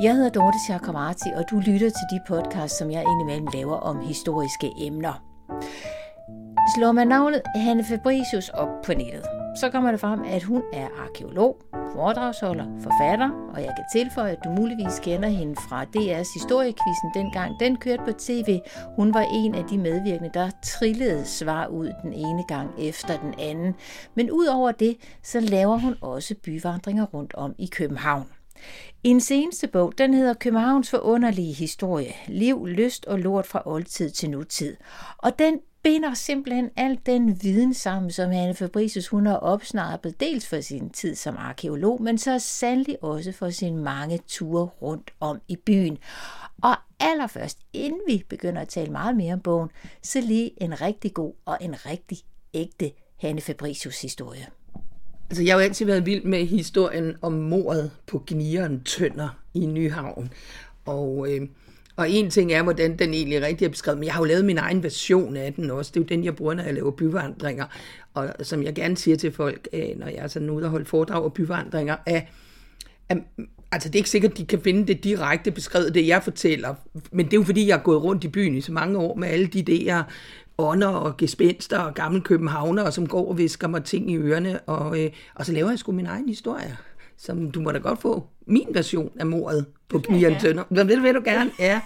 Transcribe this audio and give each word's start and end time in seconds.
Jeg 0.00 0.14
hedder 0.14 0.30
Dorte 0.30 0.58
Chakravarti, 0.66 1.28
og 1.36 1.44
du 1.50 1.56
lytter 1.56 1.90
til 1.90 2.06
de 2.10 2.20
podcasts, 2.28 2.78
som 2.78 2.90
jeg 2.90 3.02
indimellem 3.02 3.48
laver 3.54 3.76
om 3.76 4.00
historiske 4.00 4.72
emner. 4.78 5.24
Slår 6.76 6.92
man 6.92 7.08
navnet 7.08 7.42
Hanne 7.56 7.84
Fabricius 7.84 8.48
op 8.48 8.68
på 8.84 8.92
nettet, 8.92 9.24
så 9.56 9.70
kommer 9.70 9.90
det 9.90 10.00
frem, 10.00 10.22
at 10.22 10.42
hun 10.42 10.62
er 10.72 10.88
arkeolog, 11.04 11.56
foredragsholder, 11.92 12.66
forfatter, 12.80 13.30
og 13.54 13.60
jeg 13.60 13.72
kan 13.76 13.84
tilføje, 13.92 14.32
at 14.32 14.44
du 14.44 14.50
muligvis 14.50 14.98
kender 15.02 15.28
hende 15.28 15.56
fra 15.56 15.84
DR's 15.84 16.34
historiekvisten 16.38 17.10
dengang 17.14 17.60
den 17.60 17.76
kørte 17.76 18.02
på 18.04 18.12
tv. 18.12 18.60
Hun 18.96 19.14
var 19.14 19.26
en 19.32 19.54
af 19.54 19.64
de 19.64 19.78
medvirkende, 19.78 20.30
der 20.34 20.50
trillede 20.62 21.24
svar 21.24 21.66
ud 21.66 21.92
den 22.02 22.12
ene 22.12 22.44
gang 22.48 22.70
efter 22.78 23.16
den 23.20 23.34
anden. 23.38 23.74
Men 24.14 24.30
udover 24.30 24.72
det, 24.72 24.96
så 25.22 25.40
laver 25.40 25.78
hun 25.78 25.94
også 26.00 26.34
byvandringer 26.44 27.04
rundt 27.04 27.34
om 27.34 27.54
i 27.58 27.66
København. 27.66 28.26
En 29.04 29.20
seneste 29.20 29.66
bog, 29.68 29.98
den 29.98 30.14
hedder 30.14 30.34
Københavns 30.34 30.90
forunderlige 30.90 31.52
historie. 31.52 32.12
Liv, 32.28 32.66
lyst 32.66 33.06
og 33.06 33.18
lort 33.18 33.46
fra 33.46 33.62
oldtid 33.64 34.10
til 34.10 34.30
nutid. 34.30 34.76
Og 35.18 35.38
den 35.38 35.60
binder 35.82 36.14
simpelthen 36.14 36.70
al 36.76 37.00
den 37.06 37.42
viden 37.42 37.74
sammen, 37.74 38.10
som 38.10 38.30
Hanne 38.30 38.54
Fabricius 38.54 39.08
hun 39.08 39.26
har 39.26 39.36
opsnappet, 39.36 40.20
dels 40.20 40.48
for 40.48 40.60
sin 40.60 40.90
tid 40.90 41.14
som 41.14 41.36
arkeolog, 41.36 42.02
men 42.02 42.18
så 42.18 42.38
sandelig 42.38 43.02
også 43.02 43.32
for 43.32 43.50
sine 43.50 43.76
mange 43.76 44.18
ture 44.28 44.66
rundt 44.66 45.10
om 45.20 45.40
i 45.48 45.56
byen. 45.56 45.98
Og 46.62 46.76
allerførst, 47.00 47.58
inden 47.72 48.00
vi 48.06 48.24
begynder 48.28 48.62
at 48.62 48.68
tale 48.68 48.92
meget 48.92 49.16
mere 49.16 49.32
om 49.32 49.40
bogen, 49.40 49.70
så 50.02 50.20
lige 50.20 50.62
en 50.62 50.80
rigtig 50.80 51.14
god 51.14 51.32
og 51.44 51.58
en 51.60 51.86
rigtig 51.86 52.18
ægte 52.54 52.92
Hanne 53.16 53.40
Fabricius 53.40 54.02
historie. 54.02 54.46
Altså, 55.30 55.42
jeg 55.42 55.54
har 55.54 55.60
jo 55.60 55.64
altid 55.64 55.86
været 55.86 56.06
vild 56.06 56.24
med 56.24 56.46
historien 56.46 57.16
om 57.22 57.32
mordet 57.32 57.90
på 58.06 58.22
Gnieren 58.26 58.82
Tønder 58.84 59.28
i 59.54 59.66
Nyhavn. 59.66 60.30
Og, 60.84 61.26
øh, 61.30 61.48
og 61.96 62.10
en 62.10 62.30
ting 62.30 62.52
er, 62.52 62.62
hvordan 62.62 62.98
den 62.98 63.14
egentlig 63.14 63.42
rigtig 63.42 63.64
er 63.64 63.68
beskrevet, 63.68 63.98
men 63.98 64.04
jeg 64.04 64.14
har 64.14 64.20
jo 64.20 64.24
lavet 64.24 64.44
min 64.44 64.58
egen 64.58 64.82
version 64.82 65.36
af 65.36 65.54
den 65.54 65.70
også. 65.70 65.90
Det 65.94 66.00
er 66.00 66.04
jo 66.04 66.16
den, 66.16 66.24
jeg 66.24 66.36
bruger, 66.36 66.54
når 66.54 66.62
jeg 66.62 66.74
laver 66.74 66.90
byvandringer. 66.90 67.64
Og 68.14 68.34
som 68.42 68.62
jeg 68.62 68.74
gerne 68.74 68.96
siger 68.96 69.16
til 69.16 69.32
folk, 69.32 69.68
øh, 69.72 69.88
når 69.96 70.06
jeg 70.06 70.18
er 70.18 70.26
sådan 70.26 70.50
ude 70.50 70.64
og 70.64 70.70
holde 70.70 70.84
foredrag 70.84 71.22
og 71.22 71.32
byvandringer, 71.32 71.96
at, 72.06 72.22
at 73.08 73.18
altså 73.72 73.88
det 73.88 73.94
er 73.94 74.00
ikke 74.00 74.10
sikkert, 74.10 74.30
at 74.30 74.38
de 74.38 74.46
kan 74.46 74.60
finde 74.60 74.86
det 74.86 75.04
direkte 75.04 75.50
beskrevet, 75.50 75.94
det 75.94 76.06
jeg 76.06 76.22
fortæller, 76.22 76.74
men 77.12 77.26
det 77.26 77.32
er 77.32 77.36
jo 77.36 77.44
fordi, 77.44 77.66
jeg 77.66 77.76
har 77.76 77.82
gået 77.82 78.02
rundt 78.02 78.24
i 78.24 78.28
byen 78.28 78.54
i 78.54 78.60
så 78.60 78.72
mange 78.72 78.98
år 78.98 79.14
med 79.14 79.28
alle 79.28 79.46
de 79.46 79.64
idéer, 79.68 80.02
ånder 80.58 80.88
og 80.88 81.16
gespenster 81.16 81.78
og 81.78 81.94
gamle 81.94 82.20
københavner, 82.20 82.90
som 82.90 83.06
går 83.06 83.28
og 83.28 83.38
visker 83.38 83.68
mig 83.68 83.84
ting 83.84 84.10
i 84.10 84.16
ørerne, 84.16 84.60
og, 84.60 85.04
øh, 85.04 85.10
og 85.34 85.46
så 85.46 85.52
laver 85.52 85.70
jeg 85.70 85.78
sgu 85.78 85.92
min 85.92 86.06
egen 86.06 86.28
historie, 86.28 86.76
som 87.16 87.50
du 87.50 87.60
må 87.60 87.72
da 87.72 87.78
godt 87.78 88.00
få. 88.00 88.26
Min 88.46 88.68
version 88.72 89.12
af 89.18 89.26
mordet 89.26 89.66
på 89.88 89.98
Knieren 89.98 90.40
Tønder. 90.40 90.64
Det 90.70 91.02
vil 91.02 91.14
du 91.14 91.22
gerne, 91.24 91.50
ja. 91.58 91.80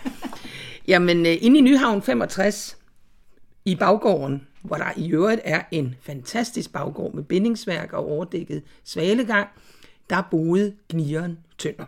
Jamen, 0.88 1.26
øh, 1.26 1.36
inde 1.40 1.58
i 1.58 1.60
Nyhavn 1.60 2.02
65, 2.02 2.78
i 3.64 3.76
baggården, 3.76 4.46
hvor 4.62 4.76
der 4.76 4.92
i 4.96 5.12
øvrigt 5.12 5.40
er 5.44 5.62
en 5.70 5.94
fantastisk 6.00 6.72
baggård 6.72 7.14
med 7.14 7.22
bindingsværk 7.22 7.92
og 7.92 8.06
overdækket 8.10 8.62
svalegang, 8.84 9.48
der 10.10 10.22
boede 10.30 10.74
Gnieren 10.88 11.38
Tønder. 11.58 11.84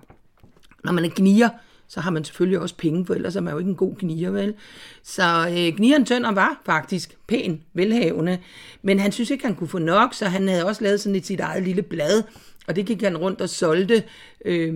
Når 0.85 0.93
man 0.93 1.05
er 1.05 1.11
gnier, 1.17 1.49
så 1.91 2.01
har 2.01 2.11
man 2.11 2.25
selvfølgelig 2.25 2.59
også 2.59 2.75
penge, 2.75 3.07
for 3.07 3.15
ellers 3.15 3.37
er 3.37 3.41
man 3.41 3.53
jo 3.53 3.59
ikke 3.59 3.69
en 3.69 3.77
god 3.77 3.97
gnier, 3.99 4.31
vel? 4.31 4.55
Så 5.03 5.49
øh, 5.49 5.77
gnieren 5.77 6.05
Tønder 6.05 6.33
var 6.33 6.63
faktisk 6.67 7.17
pæn, 7.27 7.63
velhavende, 7.75 8.39
men 8.83 8.99
han 8.99 9.13
synes 9.13 9.31
ikke, 9.31 9.47
han 9.47 9.55
kunne 9.55 9.69
få 9.69 9.79
nok, 9.79 10.15
så 10.15 10.27
han 10.27 10.49
havde 10.49 10.67
også 10.67 10.85
lavet 10.85 11.01
sådan 11.01 11.17
et 11.17 11.27
sit 11.27 11.41
eget 11.41 11.63
lille 11.63 11.83
blad, 11.83 12.23
og 12.67 12.77
det 12.77 12.87
gik 12.87 13.03
han 13.03 13.17
rundt 13.17 13.41
og 13.41 13.49
solgte 13.49 14.03
øh, 14.45 14.75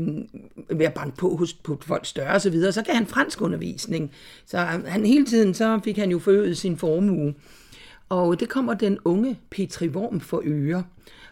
ved 0.71 0.87
at 0.87 0.95
banke 0.95 1.17
på 1.17 1.37
hos 1.37 1.53
på 1.53 1.81
folk 1.87 2.07
større 2.07 2.35
og 2.35 2.41
så 2.41 2.51
videre. 2.51 2.73
Så 2.73 2.83
gav 2.83 2.95
han 2.95 3.07
fransk 3.07 3.41
undervisning. 3.41 4.11
Så 4.47 4.59
øh, 4.59 4.85
han 4.87 5.07
hele 5.07 5.27
tiden 5.27 5.55
så 5.55 5.81
fik 5.85 5.99
han 5.99 6.11
jo 6.11 6.19
forøget 6.19 6.59
sin 6.59 6.77
formue. 6.77 7.35
Og 8.09 8.41
det 8.41 8.49
kommer 8.49 8.75
den 8.75 8.99
unge 9.05 9.41
Petri 9.51 9.89
Worm 9.89 10.21
for 10.21 10.43
øre. 10.45 10.85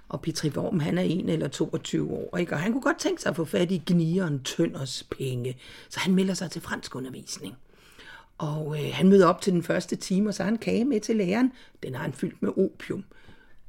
Og 0.09 0.23
Petri 0.23 0.49
Worm, 0.49 0.81
han 0.81 0.99
er 0.99 1.03
en 1.03 1.29
eller 1.29 1.49
22 1.49 2.13
år, 2.13 2.37
ikke? 2.37 2.53
og 2.53 2.61
han 2.61 2.73
kunne 2.73 2.83
godt 2.83 2.99
tænke 2.99 3.23
sig 3.23 3.31
at 3.31 3.37
få 3.37 3.45
fat 3.45 3.71
i 3.71 3.83
gnieren 3.87 4.43
Tønders 4.43 5.03
penge. 5.03 5.57
Så 5.89 6.01
han 6.01 6.15
melder 6.15 6.35
sig 6.35 6.51
til 6.51 6.63
fransk 6.63 6.95
undervisning. 6.95 7.55
Og 8.39 8.79
øh, 8.81 8.91
han 8.93 9.09
møder 9.09 9.27
op 9.27 9.41
til 9.41 9.53
den 9.53 9.63
første 9.63 9.97
time, 9.97 10.29
og 10.29 10.35
så 10.35 10.43
har 10.43 10.51
han 10.51 10.59
kage 10.59 10.85
med 10.85 11.01
til 11.01 11.17
læreren. 11.17 11.53
Den 11.83 11.95
har 11.95 12.03
han 12.03 12.13
fyldt 12.13 12.43
med 12.43 12.51
opium. 12.51 13.05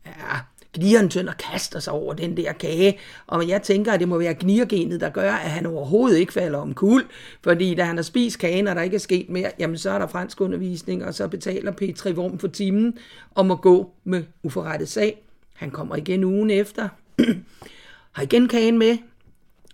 Ja, 0.05 0.39
Gnieren 0.73 1.27
og 1.27 1.37
kaster 1.37 1.79
sig 1.79 1.93
over 1.93 2.13
den 2.13 2.37
der 2.37 2.53
kage, 2.53 2.99
og 3.27 3.47
jeg 3.47 3.61
tænker, 3.61 3.91
at 3.91 3.99
det 3.99 4.07
må 4.07 4.17
være 4.17 4.35
gniergenet, 4.39 5.01
der 5.01 5.09
gør, 5.09 5.31
at 5.31 5.49
han 5.49 5.65
overhovedet 5.65 6.17
ikke 6.17 6.33
falder 6.33 6.59
om 6.59 6.73
kul, 6.73 7.05
fordi 7.43 7.75
da 7.75 7.83
han 7.83 7.95
har 7.95 8.03
spist 8.03 8.39
kagen, 8.39 8.67
og 8.67 8.75
der 8.75 8.81
ikke 8.81 8.95
er 8.95 8.99
sket 8.99 9.29
mere, 9.29 9.51
jamen 9.59 9.77
så 9.77 9.89
er 9.89 9.99
der 9.99 10.07
fransk 10.07 10.41
undervisning, 10.41 11.05
og 11.05 11.13
så 11.13 11.27
betaler 11.27 11.71
Petri 11.71 12.11
Vorm 12.11 12.39
for 12.39 12.47
timen, 12.47 12.97
og 13.35 13.45
må 13.45 13.55
gå 13.55 13.91
med 14.03 14.23
uforrettet 14.43 14.89
sag. 14.89 15.23
Han 15.53 15.71
kommer 15.71 15.95
igen 15.95 16.23
ugen 16.23 16.49
efter, 16.49 16.89
har 18.15 18.23
igen 18.23 18.47
kagen 18.47 18.77
med, 18.77 18.97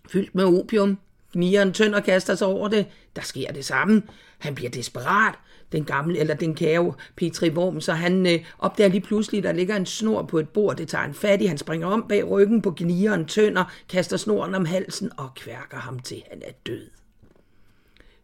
fyldt 0.09 0.35
med 0.35 0.45
opium. 0.45 0.97
Gnieren 1.33 1.93
og 1.93 2.03
kaster 2.03 2.35
sig 2.35 2.47
over 2.47 2.67
det. 2.67 2.85
Der 3.15 3.21
sker 3.21 3.51
det 3.51 3.65
samme. 3.65 4.03
Han 4.37 4.55
bliver 4.55 4.71
desperat 4.71 5.33
den 5.71 5.85
gamle, 5.85 6.19
eller 6.19 6.33
den 6.35 6.55
kære 6.55 6.93
Petri 7.15 7.49
Worm, 7.49 7.81
så 7.81 7.93
han 7.93 8.27
øh, 8.27 8.45
opdager 8.59 8.89
lige 8.89 9.01
pludselig, 9.01 9.43
der 9.43 9.51
ligger 9.51 9.75
en 9.75 9.85
snor 9.85 10.23
på 10.23 10.39
et 10.39 10.49
bord, 10.49 10.75
det 10.75 10.87
tager 10.87 11.01
han 11.01 11.13
fat 11.13 11.41
i, 11.41 11.45
han 11.45 11.57
springer 11.57 11.87
om 11.87 12.05
bag 12.09 12.29
ryggen 12.29 12.61
på 12.61 12.73
gnieren, 12.77 13.25
tønder, 13.25 13.73
kaster 13.89 14.17
snoren 14.17 14.55
om 14.55 14.65
halsen 14.65 15.11
og 15.17 15.29
kværker 15.35 15.77
ham 15.77 15.99
til, 15.99 16.23
han 16.31 16.41
er 16.45 16.51
død. 16.65 16.89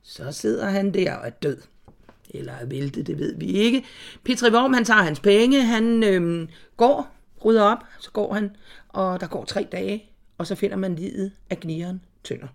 Så 0.04 0.32
sidder 0.32 0.70
han 0.70 0.94
der 0.94 1.16
og 1.16 1.28
er 1.28 1.30
død. 1.30 1.58
Eller 2.30 2.54
er 2.54 2.66
væltet, 2.66 3.08
det 3.08 3.20
ved 3.20 3.36
vi 3.38 3.46
ikke. 3.46 3.84
Petri 4.24 4.52
Worm, 4.52 4.74
han 4.74 4.86
tager 4.86 5.02
hans 5.02 5.20
penge, 5.20 5.62
han 5.62 6.04
øh, 6.04 6.48
går, 6.78 7.16
rydder 7.46 7.64
op, 7.64 7.84
så 8.00 8.12
går 8.12 8.34
han, 8.34 8.56
og 8.90 9.20
der 9.20 9.28
går 9.28 9.46
tre 9.46 9.68
dage, 9.72 10.10
og 10.38 10.48
så 10.48 10.56
finder 10.56 10.78
man 10.78 10.96
livet 10.96 11.32
af 11.50 11.60
gnieren 11.60 12.02
tønder. 12.24 12.48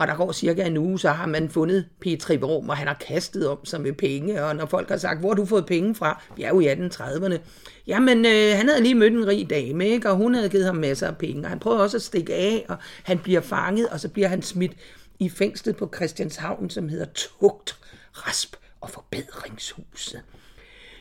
Og 0.00 0.06
der 0.06 0.16
går 0.16 0.32
cirka 0.32 0.66
en 0.66 0.76
uge, 0.76 0.98
så 0.98 1.10
har 1.10 1.26
man 1.26 1.48
fundet 1.48 1.86
Petri 2.00 2.38
Worm, 2.38 2.68
og 2.68 2.76
han 2.76 2.86
har 2.86 2.94
kastet 2.94 3.48
om 3.48 3.64
sig 3.64 3.80
med 3.80 3.92
penge. 3.92 4.44
Og 4.44 4.56
når 4.56 4.66
folk 4.66 4.88
har 4.88 4.96
sagt, 4.96 5.20
hvor 5.20 5.28
har 5.28 5.34
du 5.34 5.44
fået 5.44 5.66
penge 5.66 5.94
fra? 5.94 6.22
Vi 6.36 6.42
er 6.42 6.48
jo 6.48 6.60
i 6.60 6.72
1830'erne. 6.72 7.38
Jamen, 7.86 8.26
øh, 8.26 8.56
han 8.56 8.68
havde 8.68 8.82
lige 8.82 8.94
mødt 8.94 9.12
en 9.12 9.26
rig 9.26 9.50
dame, 9.50 9.88
ikke? 9.88 10.10
og 10.10 10.16
hun 10.16 10.34
havde 10.34 10.48
givet 10.48 10.66
ham 10.66 10.76
masser 10.76 11.06
af 11.08 11.16
penge. 11.16 11.42
Og 11.42 11.48
han 11.48 11.58
prøver 11.58 11.78
også 11.78 11.96
at 11.96 12.02
stikke 12.02 12.34
af, 12.34 12.66
og 12.68 12.76
han 13.02 13.18
bliver 13.18 13.40
fanget, 13.40 13.88
og 13.88 14.00
så 14.00 14.08
bliver 14.08 14.28
han 14.28 14.42
smidt 14.42 14.72
i 15.18 15.28
fængslet 15.28 15.76
på 15.76 15.92
Christianshavn, 15.94 16.70
som 16.70 16.88
hedder 16.88 17.06
Tugt, 17.14 17.78
Rasp 18.12 18.56
og 18.80 18.90
Forbedringshuset. 18.90 20.22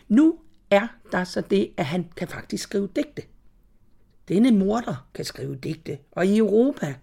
Nu 0.07 0.35
er 0.71 0.87
der 1.11 1.23
så 1.23 1.41
det, 1.41 1.71
at 1.77 1.85
han 1.85 2.05
kan 2.15 2.27
faktisk 2.27 2.63
skrive 2.63 2.89
digte. 2.95 3.21
Denne 4.27 4.51
morder 4.51 5.07
kan 5.13 5.25
skrive 5.25 5.55
digte, 5.55 5.97
og 6.11 6.25
i 6.25 6.37
Europa, 6.37 6.95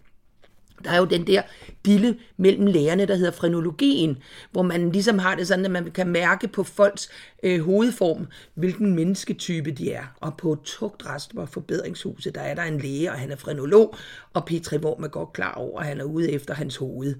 der 0.84 0.91
er 0.91 0.98
jo 0.98 1.04
den 1.04 1.26
der 1.26 1.42
dille 1.87 2.16
mellem 2.37 2.66
lærerne, 2.66 3.06
der 3.06 3.14
hedder 3.14 3.31
frenologien, 3.31 4.19
hvor 4.53 4.62
man 4.62 4.92
ligesom 4.92 5.19
har 5.19 5.34
det 5.34 5.47
sådan, 5.47 5.64
at 5.64 5.70
man 5.70 5.91
kan 5.91 6.09
mærke 6.09 6.48
på 6.48 6.64
folks 6.64 7.10
øh, 7.42 7.60
hovedform, 7.60 8.26
hvilken 8.54 8.94
mennesketype 8.94 9.70
de 9.70 9.92
er. 9.92 10.04
Og 10.20 10.36
på 10.36 10.59
Tugtrest 10.65 11.32
og 11.36 11.48
Forbedringshuset, 11.48 12.34
der 12.34 12.41
er 12.41 12.54
der 12.54 12.62
en 12.62 12.78
læge, 12.78 13.10
og 13.10 13.19
han 13.19 13.31
er 13.31 13.36
frenolog, 13.36 13.97
og 14.32 14.44
Petri 14.44 14.76
Worm 14.76 15.03
er 15.03 15.09
godt 15.09 15.32
klar 15.32 15.54
over, 15.54 15.81
at 15.81 15.86
han 15.86 16.00
er 16.00 16.04
ude 16.04 16.32
efter 16.32 16.54
hans 16.54 16.76
hoved. 16.76 17.15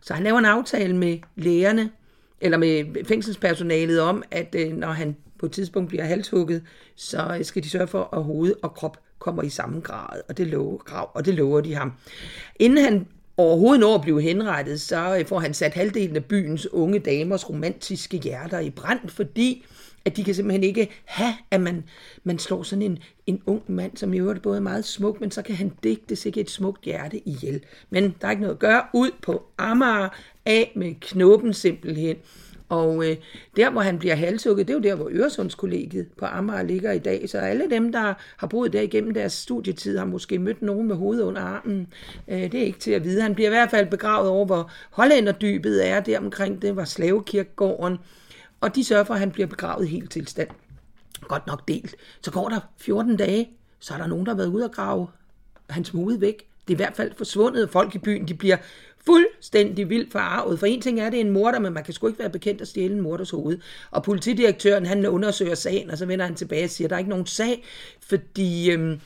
Så 0.00 0.14
han 0.14 0.24
laver 0.24 0.38
en 0.38 0.44
aftale 0.44 0.96
med 0.96 1.18
lægerne, 1.36 1.90
eller 2.40 2.58
med 2.58 3.04
fængselspersonalet 3.04 4.00
om, 4.00 4.22
at 4.30 4.54
øh, 4.58 4.72
når 4.72 4.92
han 4.92 5.16
på 5.38 5.46
et 5.46 5.52
tidspunkt 5.52 5.88
bliver 5.88 6.04
halshugget, 6.04 6.62
så 6.96 7.36
øh, 7.38 7.44
skal 7.44 7.62
de 7.62 7.70
sørge 7.70 7.86
for, 7.86 8.08
at 8.12 8.24
hoved 8.24 8.54
og 8.62 8.74
krop 8.74 9.00
kommer 9.18 9.42
i 9.42 9.48
samme 9.48 9.80
grad, 9.80 10.20
og 10.28 10.36
det 10.36 10.46
lover, 10.46 10.76
grav, 10.76 11.10
og 11.14 11.24
det 11.24 11.34
lover 11.34 11.60
de 11.60 11.74
ham. 11.74 11.92
Inden 12.58 12.84
han 12.84 13.06
overhovedet 13.36 13.80
når 13.80 13.94
at 13.94 14.00
blive 14.00 14.22
henrettet, 14.22 14.80
så 14.80 15.16
øh, 15.18 15.26
får 15.26 15.38
han 15.38 15.54
sat 15.54 15.74
halvdelen 15.74 16.16
af 16.16 16.24
byens 16.24 16.72
unge 16.72 16.98
damers 16.98 17.50
romantiske 17.50 18.18
hjerter 18.18 18.58
i 18.58 18.70
brand, 18.70 19.08
fordi 19.08 19.64
at 20.04 20.16
de 20.16 20.24
kan 20.24 20.34
simpelthen 20.34 20.64
ikke 20.64 20.88
have, 21.04 21.34
at 21.50 21.60
man, 21.60 21.84
man 22.24 22.38
slår 22.38 22.62
sådan 22.62 22.82
en, 22.82 22.98
en 23.26 23.42
ung 23.46 23.62
mand, 23.66 23.96
som 23.96 24.14
i 24.14 24.18
øvrigt 24.18 24.42
både 24.42 24.56
er 24.56 24.62
meget 24.62 24.84
smuk, 24.84 25.20
men 25.20 25.30
så 25.30 25.42
kan 25.42 25.54
han 25.54 25.72
digte 25.82 26.16
sikkert 26.16 26.44
et 26.44 26.50
smukt 26.50 26.84
hjerte 26.84 27.28
ihjel. 27.28 27.60
Men 27.90 28.14
der 28.20 28.26
er 28.26 28.30
ikke 28.30 28.42
noget 28.42 28.54
at 28.54 28.60
gøre. 28.60 28.82
Ud 28.94 29.10
på 29.22 29.42
Amager, 29.58 30.08
af 30.46 30.72
med 30.76 30.94
knoppen 31.00 31.54
simpelthen. 31.54 32.16
Og 32.68 33.10
øh, 33.10 33.16
der, 33.56 33.70
hvor 33.70 33.80
han 33.80 33.98
bliver 33.98 34.14
halshugget, 34.14 34.68
det 34.68 34.74
er 34.74 34.78
jo 34.78 34.82
der, 34.82 34.94
hvor 34.94 35.08
Øresundskollegiet 35.12 36.08
på 36.18 36.26
Amager 36.26 36.62
ligger 36.62 36.92
i 36.92 36.98
dag. 36.98 37.30
Så 37.30 37.38
alle 37.38 37.70
dem, 37.70 37.92
der 37.92 38.14
har 38.36 38.46
boet 38.46 38.72
der 38.72 38.80
igennem 38.80 39.14
deres 39.14 39.32
studietid, 39.32 39.98
har 39.98 40.04
måske 40.04 40.38
mødt 40.38 40.62
nogen 40.62 40.88
med 40.88 40.96
hovedet 40.96 41.22
under 41.22 41.42
armen. 41.42 41.86
Øh, 42.28 42.52
det 42.52 42.54
er 42.54 42.64
ikke 42.64 42.78
til 42.78 42.90
at 42.90 43.04
vide. 43.04 43.22
Han 43.22 43.34
bliver 43.34 43.48
i 43.48 43.52
hvert 43.52 43.70
fald 43.70 43.90
begravet 43.90 44.28
over, 44.28 44.46
hvor 44.46 44.70
Hollanderdybet 44.90 45.88
er 45.88 46.00
der 46.00 46.18
omkring. 46.18 46.62
Det 46.62 46.76
var 46.76 46.84
slavekirkegården. 46.84 47.98
Og 48.60 48.74
de 48.74 48.84
sørger 48.84 49.04
for, 49.04 49.14
at 49.14 49.20
han 49.20 49.30
bliver 49.30 49.46
begravet 49.46 49.88
helt 49.88 50.10
tilstand. 50.10 50.48
Godt 51.20 51.46
nok 51.46 51.68
delt. 51.68 51.96
Så 52.20 52.30
går 52.30 52.48
der 52.48 52.60
14 52.78 53.16
dage, 53.16 53.50
så 53.80 53.94
er 53.94 53.98
der 53.98 54.06
nogen, 54.06 54.26
der 54.26 54.32
har 54.32 54.36
været 54.36 54.48
ude 54.48 54.64
og 54.64 54.72
grave 54.72 55.06
hans 55.70 55.88
hoved 55.88 56.18
væk. 56.18 56.48
Det 56.68 56.74
er 56.74 56.76
i 56.76 56.82
hvert 56.84 56.96
fald 56.96 57.12
forsvundet. 57.16 57.70
Folk 57.70 57.94
i 57.94 57.98
byen 57.98 58.28
de 58.28 58.34
bliver 58.34 58.56
fuldstændig 59.06 59.88
vildt 59.88 60.12
forarvet. 60.12 60.58
For 60.58 60.66
en 60.66 60.80
ting 60.80 61.00
er, 61.00 61.06
at 61.06 61.12
det 61.12 61.20
er 61.20 61.24
en 61.24 61.30
morder, 61.30 61.58
men 61.58 61.72
man 61.72 61.84
kan 61.84 61.94
sgu 61.94 62.06
ikke 62.06 62.18
være 62.18 62.30
bekendt 62.30 62.60
at 62.60 62.68
stjæle 62.68 62.94
en 62.94 63.00
morders 63.00 63.30
hoved. 63.30 63.58
Og 63.90 64.02
politidirektøren, 64.02 64.86
han 64.86 65.06
undersøger 65.06 65.54
sagen, 65.54 65.90
og 65.90 65.98
så 65.98 66.06
vender 66.06 66.24
han 66.24 66.34
tilbage 66.34 66.64
og 66.64 66.70
siger, 66.70 66.86
at 66.86 66.90
der 66.90 66.96
er 66.96 66.98
ikke 66.98 67.10
nogen 67.10 67.26
sag, 67.26 67.64
fordi, 68.00 68.70
øhm, 68.70 69.00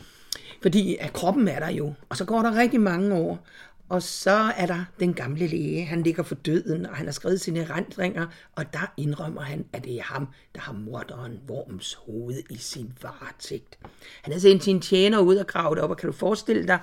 fordi 0.63 0.97
at 1.01 1.13
kroppen 1.13 1.49
er 1.49 1.59
der 1.59 1.71
jo. 1.71 1.93
Og 2.09 2.17
så 2.17 2.25
går 2.25 2.43
der 2.43 2.57
rigtig 2.57 2.81
mange 2.81 3.15
år, 3.15 3.47
og 3.93 4.03
så 4.03 4.53
er 4.57 4.67
der 4.67 4.85
den 5.01 5.15
gamle 5.15 5.47
læge, 5.47 5.85
han 5.85 6.03
ligger 6.03 6.23
for 6.23 6.35
døden, 6.35 6.87
og 6.87 6.97
han 6.97 7.07
har 7.07 7.13
skrevet 7.13 7.41
sine 7.41 7.65
rendringer, 7.65 8.27
og 8.57 8.73
der 8.73 8.93
indrømmer 8.97 9.41
han, 9.41 9.65
at 9.73 9.85
det 9.85 9.95
er 9.99 10.03
ham, 10.03 10.29
der 10.55 10.61
har 10.61 10.73
morderen 10.73 11.41
Worms 11.51 11.95
hoved 11.95 12.43
i 12.51 12.57
sin 12.57 12.93
varetægt. 13.03 13.79
Han 14.23 14.33
har 14.33 14.41
sendt 14.41 14.65
sin 14.65 14.81
tjener 14.81 15.19
ud 15.19 15.37
og 15.37 15.47
gravet 15.47 15.79
op, 15.79 15.91
og 15.91 15.97
kan 15.97 16.07
du 16.07 16.13
forestille 16.13 16.67
dig, 16.67 16.79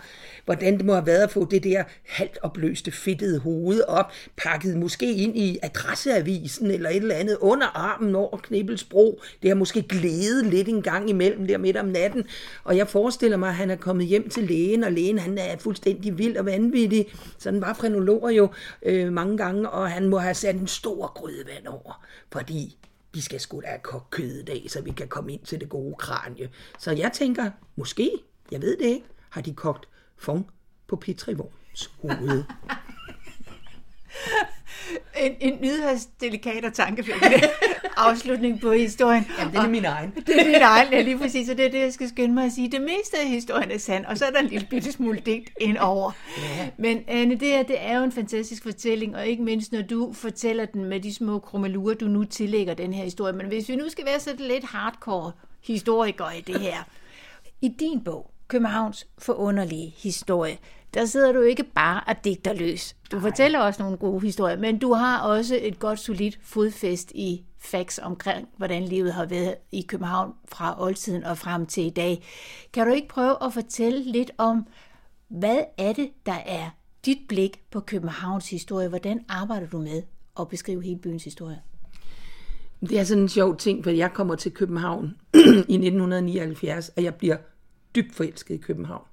hvordan 0.46 0.78
det 0.78 0.86
må 0.86 0.94
have 0.94 1.06
været 1.06 1.24
at 1.24 1.32
få 1.32 1.46
det 1.46 1.64
der 1.64 1.84
halvt 2.08 2.38
opløste 2.42 2.92
fedtede 2.92 3.40
hoved 3.40 3.82
op, 3.88 4.12
pakket 4.38 4.78
måske 4.78 5.14
ind 5.14 5.38
i 5.38 5.58
adresseavisen 5.64 6.72
eller 6.72 6.90
et 6.90 6.96
eller 6.96 7.16
andet 7.16 7.38
under 7.42 7.68
armen 7.68 8.16
over 8.16 8.38
Knibbelsbro. 8.38 9.22
Det 9.42 9.50
har 9.50 9.56
måske 9.56 9.82
glædet 9.82 10.46
lidt 10.46 10.68
en 10.68 10.82
gang 10.82 11.10
imellem 11.10 11.48
der 11.48 11.58
midt 11.58 11.78
om 11.78 11.86
natten, 11.86 12.24
og 12.64 12.78
jeg 12.78 12.88
forestiller 12.88 13.38
mig, 13.38 13.50
at 13.50 13.56
han 13.56 13.70
er 13.70 13.76
kommet 13.76 14.08
hjem 14.08 14.30
til 14.30 14.44
lægen, 14.44 14.84
og 14.84 14.92
lægen 14.92 15.20
han 15.20 15.38
er 15.38 15.58
fuldstændig 15.58 16.18
vild 16.18 16.38
og 16.38 16.46
vanvittig, 16.46 16.99
sådan 17.38 17.62
var 17.62 17.74
frenologer 17.74 18.30
jo 18.30 18.50
øh, 18.82 19.14
mange 19.14 19.38
gange, 19.38 19.70
og 19.70 19.92
han 19.92 20.10
må 20.10 20.18
have 20.18 20.34
sat 20.34 20.56
en 20.56 20.68
stor 20.68 21.14
grydevand 21.14 21.68
over, 21.68 22.06
fordi 22.32 22.78
vi 23.14 23.22
skal 23.22 23.40
sgu 23.40 23.62
da 23.62 23.68
have 23.68 24.02
kød 24.10 24.40
i 24.40 24.44
dag, 24.44 24.66
så 24.68 24.82
vi 24.82 24.92
kan 24.92 25.08
komme 25.08 25.34
ind 25.34 25.44
til 25.44 25.60
det 25.60 25.70
gode 25.70 25.96
kranje. 25.96 26.50
Så 26.80 26.92
jeg 26.92 27.12
tænker, 27.14 27.52
måske, 27.76 28.12
jeg 28.52 28.62
ved 28.62 28.78
det 28.78 28.86
ikke, 28.86 29.06
har 29.30 29.42
de 29.42 29.54
kogt 29.54 29.88
fong 30.18 30.48
på 30.88 30.96
Petrivorns 30.96 31.92
hoved. 32.02 32.44
en, 35.20 35.36
en 35.40 35.58
nyhedsdelikat 35.62 36.66
og 36.66 36.74
tankefældende 36.74 37.42
afslutning 37.98 38.62
på 38.62 38.72
historien. 38.72 39.28
Jamen, 39.40 39.54
det 39.54 39.60
er 39.60 39.68
min 39.68 39.86
egen. 39.86 40.14
Det 40.28 40.42
er 40.42 40.46
min 40.46 40.62
egen, 40.62 40.88
ja, 40.92 41.02
lige 41.02 41.18
præcis, 41.18 41.50
og 41.50 41.58
det 41.58 41.66
er 41.66 41.70
det, 41.70 41.80
jeg 41.80 41.94
skal 41.94 42.10
skynde 42.10 42.34
mig 42.34 42.46
at 42.46 42.52
sige. 42.52 42.72
Det 42.72 42.82
meste 42.82 43.18
af 43.24 43.28
historien 43.28 43.72
er 43.72 43.78
sand, 43.78 44.06
og 44.06 44.18
så 44.18 44.26
er 44.26 44.30
der 44.30 44.40
en 44.40 44.48
lille 44.48 44.68
bitte 44.70 44.92
smule 44.92 45.20
digt 45.26 45.50
indover. 45.62 46.12
Ja. 46.38 46.70
Men 46.78 47.04
Anne, 47.08 47.36
det, 47.36 47.48
her, 47.48 47.64
det 47.64 47.76
er 47.80 47.98
jo 47.98 48.04
en 48.04 48.12
fantastisk 48.12 48.64
fortælling, 48.64 49.16
og 49.16 49.28
ikke 49.28 49.44
mindst, 49.44 49.72
når 49.72 49.82
du 49.82 50.14
fortæller 50.14 50.66
den 50.66 50.86
med 50.86 51.00
de 51.00 51.14
små 51.14 51.40
krummelurer, 51.40 51.94
du 51.94 52.06
nu 52.06 52.24
tillægger 52.24 52.74
den 52.74 52.94
her 52.94 53.04
historie. 53.04 53.34
Men 53.34 53.48
hvis 53.48 53.70
vi 53.70 53.76
nu 53.76 53.90
skal 53.90 54.06
være 54.06 54.20
sådan 54.20 54.46
lidt 54.46 54.64
hardcore 54.64 55.32
historikere 55.64 56.38
i 56.38 56.42
det 56.42 56.60
her. 56.60 56.84
I 57.62 57.68
din 57.68 58.04
bog, 58.04 58.32
Københavns 58.48 59.08
forunderlige 59.18 59.94
historie, 59.98 60.58
der 60.94 61.06
sidder 61.06 61.32
du 61.32 61.42
ikke 61.42 61.64
bare 61.64 62.02
og 62.08 62.16
digter 62.24 62.54
løs. 62.54 62.96
Du 63.12 63.18
Ej. 63.18 63.22
fortæller 63.22 63.60
også 63.60 63.84
nogle 63.84 63.98
gode 63.98 64.22
historier, 64.22 64.58
men 64.58 64.80
du 64.80 64.94
har 64.94 65.22
også 65.22 65.60
et 65.62 65.80
godt, 65.80 66.00
solidt 66.00 66.40
fodfæst 66.44 67.12
i 67.16 67.44
facts 67.60 68.00
omkring, 68.04 68.48
hvordan 68.58 68.84
livet 68.84 69.14
har 69.14 69.26
været 69.26 69.56
i 69.72 69.82
København 69.82 70.34
fra 70.48 70.84
oldtiden 70.84 71.24
og 71.24 71.38
frem 71.38 71.66
til 71.66 71.86
i 71.86 71.90
dag. 71.90 72.24
Kan 72.74 72.88
du 72.88 72.94
ikke 72.94 73.08
prøve 73.08 73.44
at 73.44 73.54
fortælle 73.54 74.12
lidt 74.12 74.32
om, 74.38 74.68
hvad 75.28 75.60
er 75.78 75.94
det, 75.94 76.10
der 76.26 76.38
er 76.46 76.70
dit 77.06 77.18
blik 77.28 77.62
på 77.72 77.80
Københavns 77.80 78.50
historie? 78.50 78.88
Hvordan 78.88 79.26
arbejder 79.30 79.68
du 79.68 79.78
med 79.78 80.04
at 80.40 80.48
beskrive 80.48 80.84
hele 80.84 81.00
byens 81.00 81.24
historie? 81.24 81.62
Det 82.82 83.00
er 83.00 83.04
sådan 83.04 83.24
en 83.24 83.30
sjov 83.30 83.58
ting, 83.58 83.84
for 83.84 83.92
jeg 83.92 84.14
kommer 84.14 84.36
til 84.36 84.52
København 84.52 85.06
i 85.46 85.76
1979, 85.76 86.90
og 86.90 87.04
jeg 87.04 87.16
bliver 87.16 87.38
dybt 87.96 88.16
forelsket 88.16 88.56
i 88.56 88.58
København. 88.58 89.09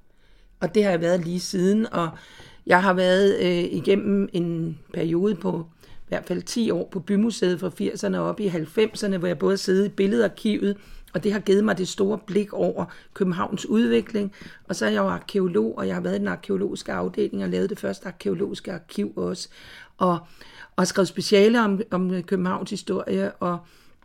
Og 0.61 0.75
det 0.75 0.85
har 0.85 0.91
jeg 0.91 1.01
været 1.01 1.25
lige 1.25 1.41
siden, 1.41 1.93
og 1.93 2.09
jeg 2.67 2.83
har 2.83 2.93
været 2.93 3.39
øh, 3.41 3.79
igennem 3.79 4.29
en 4.33 4.79
periode 4.93 5.35
på 5.35 5.67
i 5.83 6.09
hvert 6.09 6.25
fald 6.25 6.43
10 6.43 6.71
år 6.71 6.89
på 6.93 7.01
Bymuseet 7.01 7.61
fra 7.61 7.69
80'erne 7.69 8.17
op 8.17 8.41
i 8.41 8.49
90'erne, 8.49 9.17
hvor 9.17 9.27
jeg 9.27 9.39
både 9.39 9.57
sidder 9.57 9.85
i 9.87 9.89
billedarkivet, 9.89 10.77
og 11.15 11.25
det 11.25 11.33
har 11.33 11.41
givet 11.41 11.65
mig 11.65 11.79
det 11.79 11.89
store 11.89 12.19
blik 12.27 12.53
over 12.53 12.85
Københavns 13.15 13.67
udvikling. 13.67 14.33
Og 14.69 14.77
så 14.77 14.87
er 14.87 14.91
jeg 14.91 14.99
jo 14.99 15.09
arkeolog, 15.09 15.79
og 15.79 15.87
jeg 15.87 15.95
har 15.95 16.03
været 16.03 16.15
i 16.15 16.19
den 16.19 16.29
arkeologiske 16.29 16.93
afdeling 16.93 17.45
og 17.45 17.51
lavet 17.51 17.71
det 17.71 17.79
første 17.79 18.07
arkeologiske 18.07 18.73
arkiv 18.73 19.13
også. 19.17 19.49
Og, 19.99 20.19
og 20.77 20.87
skrevet 20.87 21.09
speciale 21.09 21.61
om, 21.61 21.81
om 21.91 22.23
Københavns 22.23 22.71
historie 22.71 23.33
og, 23.33 23.59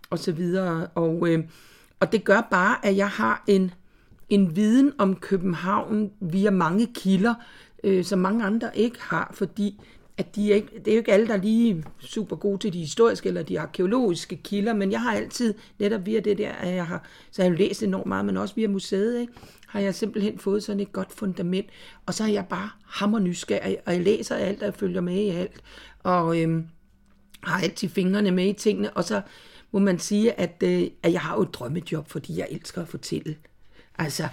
og 0.10 0.20
så 0.20 0.32
videre. 0.32 0.88
Og, 0.96 1.28
øh, 1.28 1.44
og 2.00 2.12
det 2.12 2.24
gør 2.24 2.48
bare, 2.52 2.86
at 2.86 2.98
jeg 2.98 3.10
har 3.10 3.44
en 3.48 3.72
en 4.32 4.56
viden 4.56 4.94
om 4.98 5.16
København 5.16 6.12
via 6.20 6.52
mange 6.52 6.88
kilder, 6.96 7.34
øh, 7.84 8.04
som 8.04 8.20
mange 8.20 8.46
andre 8.46 8.78
ikke 8.78 8.98
har, 9.02 9.32
fordi 9.34 9.82
at 10.18 10.36
de 10.36 10.52
er 10.52 10.56
ikke, 10.56 10.80
det 10.86 10.88
er 10.88 10.96
jo 10.96 10.98
ikke 10.98 11.14
alle, 11.14 11.28
der 11.28 11.34
er 11.34 11.42
lige 11.42 11.84
super 12.00 12.36
gode 12.36 12.58
til 12.58 12.74
de 12.74 12.80
historiske 12.80 13.28
eller 13.28 13.44
de 13.44 13.60
arkeologiske 13.60 14.36
kilder, 14.36 14.74
men 14.74 14.92
jeg 14.92 15.02
har 15.02 15.14
altid, 15.14 15.54
netop 15.80 16.06
via 16.06 16.20
det 16.20 16.38
der, 16.38 16.52
at 16.52 16.76
jeg 16.76 16.88
har, 16.88 17.04
så 17.32 17.42
jeg 17.42 17.52
har 17.52 17.58
læst 17.58 17.84
enormt 17.84 18.06
meget, 18.06 18.26
men 18.26 18.38
også 18.38 18.56
via 18.56 18.68
museet, 18.68 19.20
ikke, 19.20 19.34
har 19.68 19.80
jeg 19.80 19.96
simpelthen 19.96 20.40
fået 20.40 20.64
sådan 20.64 20.80
et 20.80 20.94
godt 20.94 21.12
fundament, 21.14 21.66
og 22.06 22.14
så 22.14 22.24
er 22.24 22.28
jeg 22.28 22.46
bare 22.50 22.70
hammer 22.86 23.20
nysgerrig, 23.20 23.78
og 23.86 23.94
jeg 23.94 24.02
læser 24.02 24.36
alt, 24.36 24.60
og 24.60 24.66
jeg 24.66 24.76
følger 24.76 25.02
med 25.02 25.16
i 25.16 25.30
alt, 25.30 25.62
og 26.04 26.42
øhm, 26.42 26.66
har 27.44 27.62
altid 27.62 27.90
fingrene 27.90 28.32
med 28.32 28.48
i 28.48 28.54
tingene, 28.54 28.94
og 28.94 29.04
så 29.04 29.22
må 29.72 29.80
man 29.80 30.00
sige, 30.00 30.40
at, 30.40 30.64
øh, 30.64 30.84
at 31.04 31.14
jeg 31.14 31.22
har 31.22 31.36
jo 31.36 31.42
et 31.42 31.54
drømmejob, 31.54 32.10
fordi 32.10 32.40
jeg 32.40 32.48
elsker 32.52 32.82
at 32.82 32.88
fortælle. 32.88 33.36
Altså, 34.02 34.28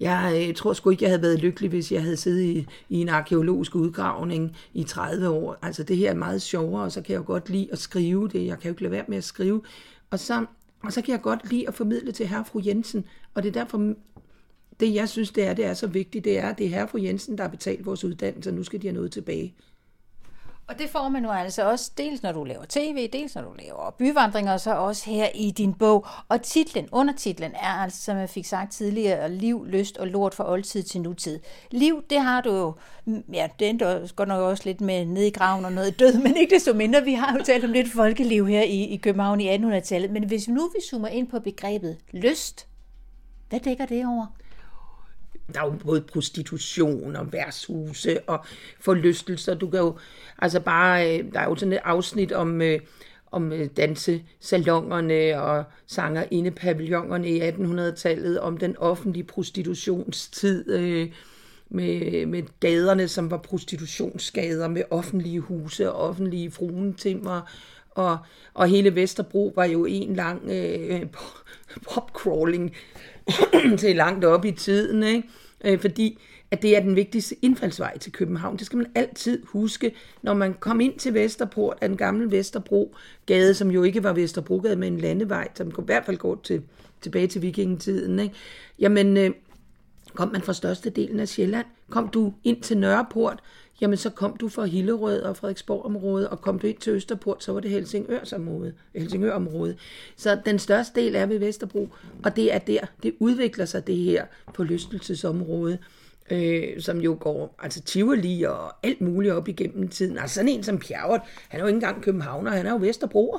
jeg 0.00 0.46
øh, 0.48 0.54
tror 0.54 0.72
sgu 0.72 0.90
ikke, 0.90 1.02
jeg 1.02 1.10
havde 1.10 1.22
været 1.22 1.38
lykkelig, 1.38 1.70
hvis 1.70 1.92
jeg 1.92 2.02
havde 2.02 2.16
siddet 2.16 2.42
i, 2.42 2.66
i 2.88 3.00
en 3.00 3.08
arkeologisk 3.08 3.74
udgravning 3.74 4.56
i 4.74 4.84
30 4.84 5.28
år. 5.28 5.56
Altså, 5.62 5.82
det 5.82 5.96
her 5.96 6.10
er 6.10 6.14
meget 6.14 6.42
sjovere, 6.42 6.82
og 6.82 6.92
så 6.92 7.02
kan 7.02 7.12
jeg 7.12 7.18
jo 7.18 7.24
godt 7.26 7.50
lide 7.50 7.68
at 7.72 7.78
skrive 7.78 8.28
det. 8.28 8.46
Jeg 8.46 8.58
kan 8.58 8.68
jo 8.68 8.72
ikke 8.72 8.82
lade 8.82 8.92
være 8.92 9.04
med 9.08 9.16
at 9.16 9.24
skrive. 9.24 9.62
Og 10.10 10.18
så, 10.18 10.46
og 10.82 10.92
så 10.92 11.02
kan 11.02 11.12
jeg 11.12 11.22
godt 11.22 11.50
lide 11.50 11.68
at 11.68 11.74
formidle 11.74 12.12
til 12.12 12.26
herre 12.26 12.44
fru 12.44 12.60
Jensen. 12.64 13.04
Og 13.34 13.42
det 13.42 13.48
er 13.48 13.52
derfor, 13.52 13.94
det 14.80 14.94
jeg 14.94 15.08
synes, 15.08 15.30
det 15.30 15.44
er, 15.44 15.54
det 15.54 15.64
er 15.64 15.74
så 15.74 15.86
vigtigt, 15.86 16.24
det 16.24 16.38
er, 16.38 16.48
at 16.48 16.58
det 16.58 16.66
er 16.66 16.70
herre 16.70 16.88
fru 16.88 16.98
Jensen, 16.98 17.38
der 17.38 17.44
har 17.44 17.50
betalt 17.50 17.86
vores 17.86 18.04
uddannelse, 18.04 18.50
og 18.50 18.54
nu 18.54 18.62
skal 18.62 18.82
de 18.82 18.86
have 18.86 18.94
noget 18.94 19.12
tilbage. 19.12 19.54
Og 20.68 20.78
det 20.78 20.90
får 20.90 21.08
man 21.08 21.22
nu 21.22 21.30
altså 21.30 21.70
også, 21.70 21.90
dels 21.98 22.22
når 22.22 22.32
du 22.32 22.44
laver 22.44 22.64
tv, 22.68 23.08
dels 23.12 23.34
når 23.34 23.42
du 23.42 23.52
laver 23.58 23.90
byvandringer, 23.98 24.52
og 24.52 24.60
så 24.60 24.74
også 24.74 25.10
her 25.10 25.28
i 25.34 25.50
din 25.50 25.74
bog. 25.74 26.06
Og 26.28 26.42
titlen, 26.42 26.88
undertitlen 26.92 27.52
er 27.52 27.82
altså, 27.82 28.02
som 28.02 28.16
jeg 28.16 28.30
fik 28.30 28.44
sagt 28.44 28.72
tidligere, 28.72 29.30
Liv, 29.30 29.64
Lyst 29.66 29.98
og 29.98 30.06
Lort 30.06 30.34
fra 30.34 30.50
oldtid 30.50 30.82
til 30.82 31.00
nutid. 31.00 31.40
Liv, 31.70 32.02
det 32.10 32.20
har 32.20 32.40
du 32.40 32.50
jo, 32.50 32.74
mm, 33.04 33.24
ja, 33.32 33.48
det 33.58 33.82
er 33.82 34.14
godt 34.14 34.28
nok 34.28 34.40
også 34.40 34.62
lidt 34.66 34.80
med 34.80 35.04
ned 35.04 35.22
i 35.22 35.30
graven 35.30 35.64
og 35.64 35.72
noget 35.72 35.98
død, 35.98 36.18
men 36.24 36.36
ikke 36.36 36.54
desto 36.54 36.72
mindre. 36.72 37.02
Vi 37.02 37.14
har 37.14 37.36
jo 37.38 37.44
talt 37.44 37.64
om 37.64 37.72
lidt 37.72 37.92
folkeliv 37.92 38.46
her 38.46 38.62
i, 38.62 38.84
i 38.84 38.96
København 38.96 39.40
i 39.40 39.56
1800-tallet. 39.56 40.10
Men 40.10 40.24
hvis 40.24 40.48
nu 40.48 40.70
vi 40.74 40.82
zoomer 40.90 41.08
ind 41.08 41.28
på 41.28 41.40
begrebet 41.40 41.96
lyst, 42.12 42.66
hvad 43.48 43.60
dækker 43.60 43.86
det 43.86 44.06
over? 44.06 44.26
Der 45.52 45.60
er 45.60 45.64
jo 45.64 45.70
både 45.70 46.00
prostitution 46.00 47.16
og 47.16 47.32
værtshuse 47.32 48.20
og 48.20 48.44
forlystelser. 48.80 49.54
Du 49.54 49.70
kan 49.70 49.80
jo, 49.80 49.98
altså 50.38 50.60
bare, 50.60 51.18
øh, 51.18 51.32
der 51.32 51.40
er 51.40 51.44
jo 51.44 51.56
sådan 51.56 51.72
et 51.72 51.80
afsnit 51.84 52.32
om, 52.32 52.62
øh, 52.62 52.80
om 53.32 53.52
øh, 53.52 53.68
dansesalongerne 53.76 55.42
og 55.42 55.64
sanger 55.86 56.24
inde 56.30 56.50
pavillonerne 56.50 57.28
i 57.28 57.40
1800-tallet, 57.40 58.40
om 58.40 58.56
den 58.56 58.76
offentlige 58.76 59.24
prostitutionstid, 59.24 60.70
øh, 60.70 61.08
med, 61.68 62.26
med 62.26 62.42
gaderne, 62.60 63.08
som 63.08 63.30
var 63.30 63.36
prostitutionsgader, 63.36 64.68
med 64.68 64.82
offentlige 64.90 65.40
huse 65.40 65.92
og 65.92 66.08
offentlige 66.08 66.50
fruentimmer, 66.50 67.40
og, 67.90 68.18
og 68.54 68.68
hele 68.68 68.94
Vesterbro 68.94 69.52
var 69.56 69.64
jo 69.64 69.84
en 69.84 70.16
lang 70.16 70.50
øh, 70.50 71.06
popcrawling 71.94 72.72
til 73.78 73.96
langt 73.96 74.24
op 74.24 74.44
i 74.44 74.52
tiden, 74.52 75.02
ikke? 75.02 75.28
Øh, 75.64 75.80
fordi 75.80 76.18
at 76.50 76.62
det 76.62 76.76
er 76.76 76.80
den 76.80 76.96
vigtigste 76.96 77.36
indfaldsvej 77.42 77.98
til 77.98 78.12
København. 78.12 78.56
Det 78.56 78.66
skal 78.66 78.76
man 78.76 78.86
altid 78.94 79.42
huske, 79.46 79.94
når 80.22 80.34
man 80.34 80.54
kom 80.60 80.80
ind 80.80 80.98
til 80.98 81.14
Vesterport, 81.14 81.78
af 81.80 81.88
den 81.88 81.96
gamle 81.96 82.30
Vesterbro 82.30 82.94
gade, 83.26 83.54
som 83.54 83.70
jo 83.70 83.82
ikke 83.82 84.02
var 84.02 84.12
Vesterbrogade, 84.12 84.76
men 84.76 84.92
en 84.92 85.00
landevej, 85.00 85.48
som 85.54 85.68
i 85.68 85.72
hvert 85.84 86.04
fald 86.06 86.16
går 86.16 86.40
til, 86.42 86.62
tilbage 87.00 87.26
til 87.26 87.42
vikingetiden. 87.42 88.18
Ikke? 88.18 88.34
Jamen, 88.78 89.16
øh, 89.16 89.30
kom 90.14 90.32
man 90.32 90.42
fra 90.42 90.52
største 90.52 90.90
delen 90.90 91.20
af 91.20 91.28
Sjælland, 91.28 91.66
kom 91.90 92.08
du 92.08 92.32
ind 92.44 92.62
til 92.62 92.78
Nørreport, 92.78 93.40
jamen 93.80 93.96
så 93.96 94.10
kom 94.10 94.36
du 94.36 94.48
fra 94.48 94.64
Hillerød 94.64 95.22
og 95.22 95.36
Frederiksborg-området, 95.36 96.28
og 96.28 96.40
kom 96.40 96.58
du 96.58 96.66
ind 96.66 96.78
til 96.78 96.92
Østerport, 96.92 97.44
så 97.44 97.52
var 97.52 97.60
det 97.60 97.70
Helsingørsområde, 97.70 98.74
Helsingør-område. 98.94 99.76
Så 100.16 100.40
den 100.46 100.58
største 100.58 101.00
del 101.00 101.14
er 101.14 101.26
ved 101.26 101.38
Vesterbro, 101.38 101.88
og 102.24 102.36
det 102.36 102.54
er 102.54 102.58
der, 102.58 102.80
det 103.02 103.14
udvikler 103.18 103.64
sig 103.64 103.86
det 103.86 103.96
her 103.96 104.26
på 104.54 104.62
lystelsesområdet, 104.62 105.78
øh, 106.30 106.80
som 106.80 107.00
jo 107.00 107.16
går, 107.20 107.54
altså 107.62 107.80
Tivoli 107.82 108.42
og 108.42 108.86
alt 108.86 109.00
muligt 109.00 109.34
op 109.34 109.48
igennem 109.48 109.88
tiden. 109.88 110.18
Altså 110.18 110.34
sådan 110.34 110.48
en 110.48 110.62
som 110.62 110.78
Pjerrot, 110.78 111.20
han 111.48 111.60
er 111.60 111.64
jo 111.64 111.66
ikke 111.66 111.76
engang 111.76 112.02
københavner, 112.02 112.50
han 112.50 112.66
er 112.66 112.70
jo 112.70 112.76
Vesterbroer. 112.76 113.38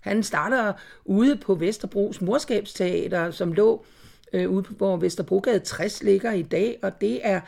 Han 0.00 0.22
starter 0.22 0.72
ude 1.04 1.36
på 1.36 1.54
Vesterbros 1.54 2.20
morskabsteater, 2.20 3.30
som 3.30 3.52
lå 3.52 3.84
øh, 4.32 4.50
ude 4.50 4.62
på, 4.62 4.74
hvor 4.74 4.96
Vesterbrogade 4.96 5.58
60 5.58 6.02
ligger 6.02 6.32
i 6.32 6.42
dag, 6.42 6.78
og 6.82 7.00
det 7.00 7.20
er 7.22 7.40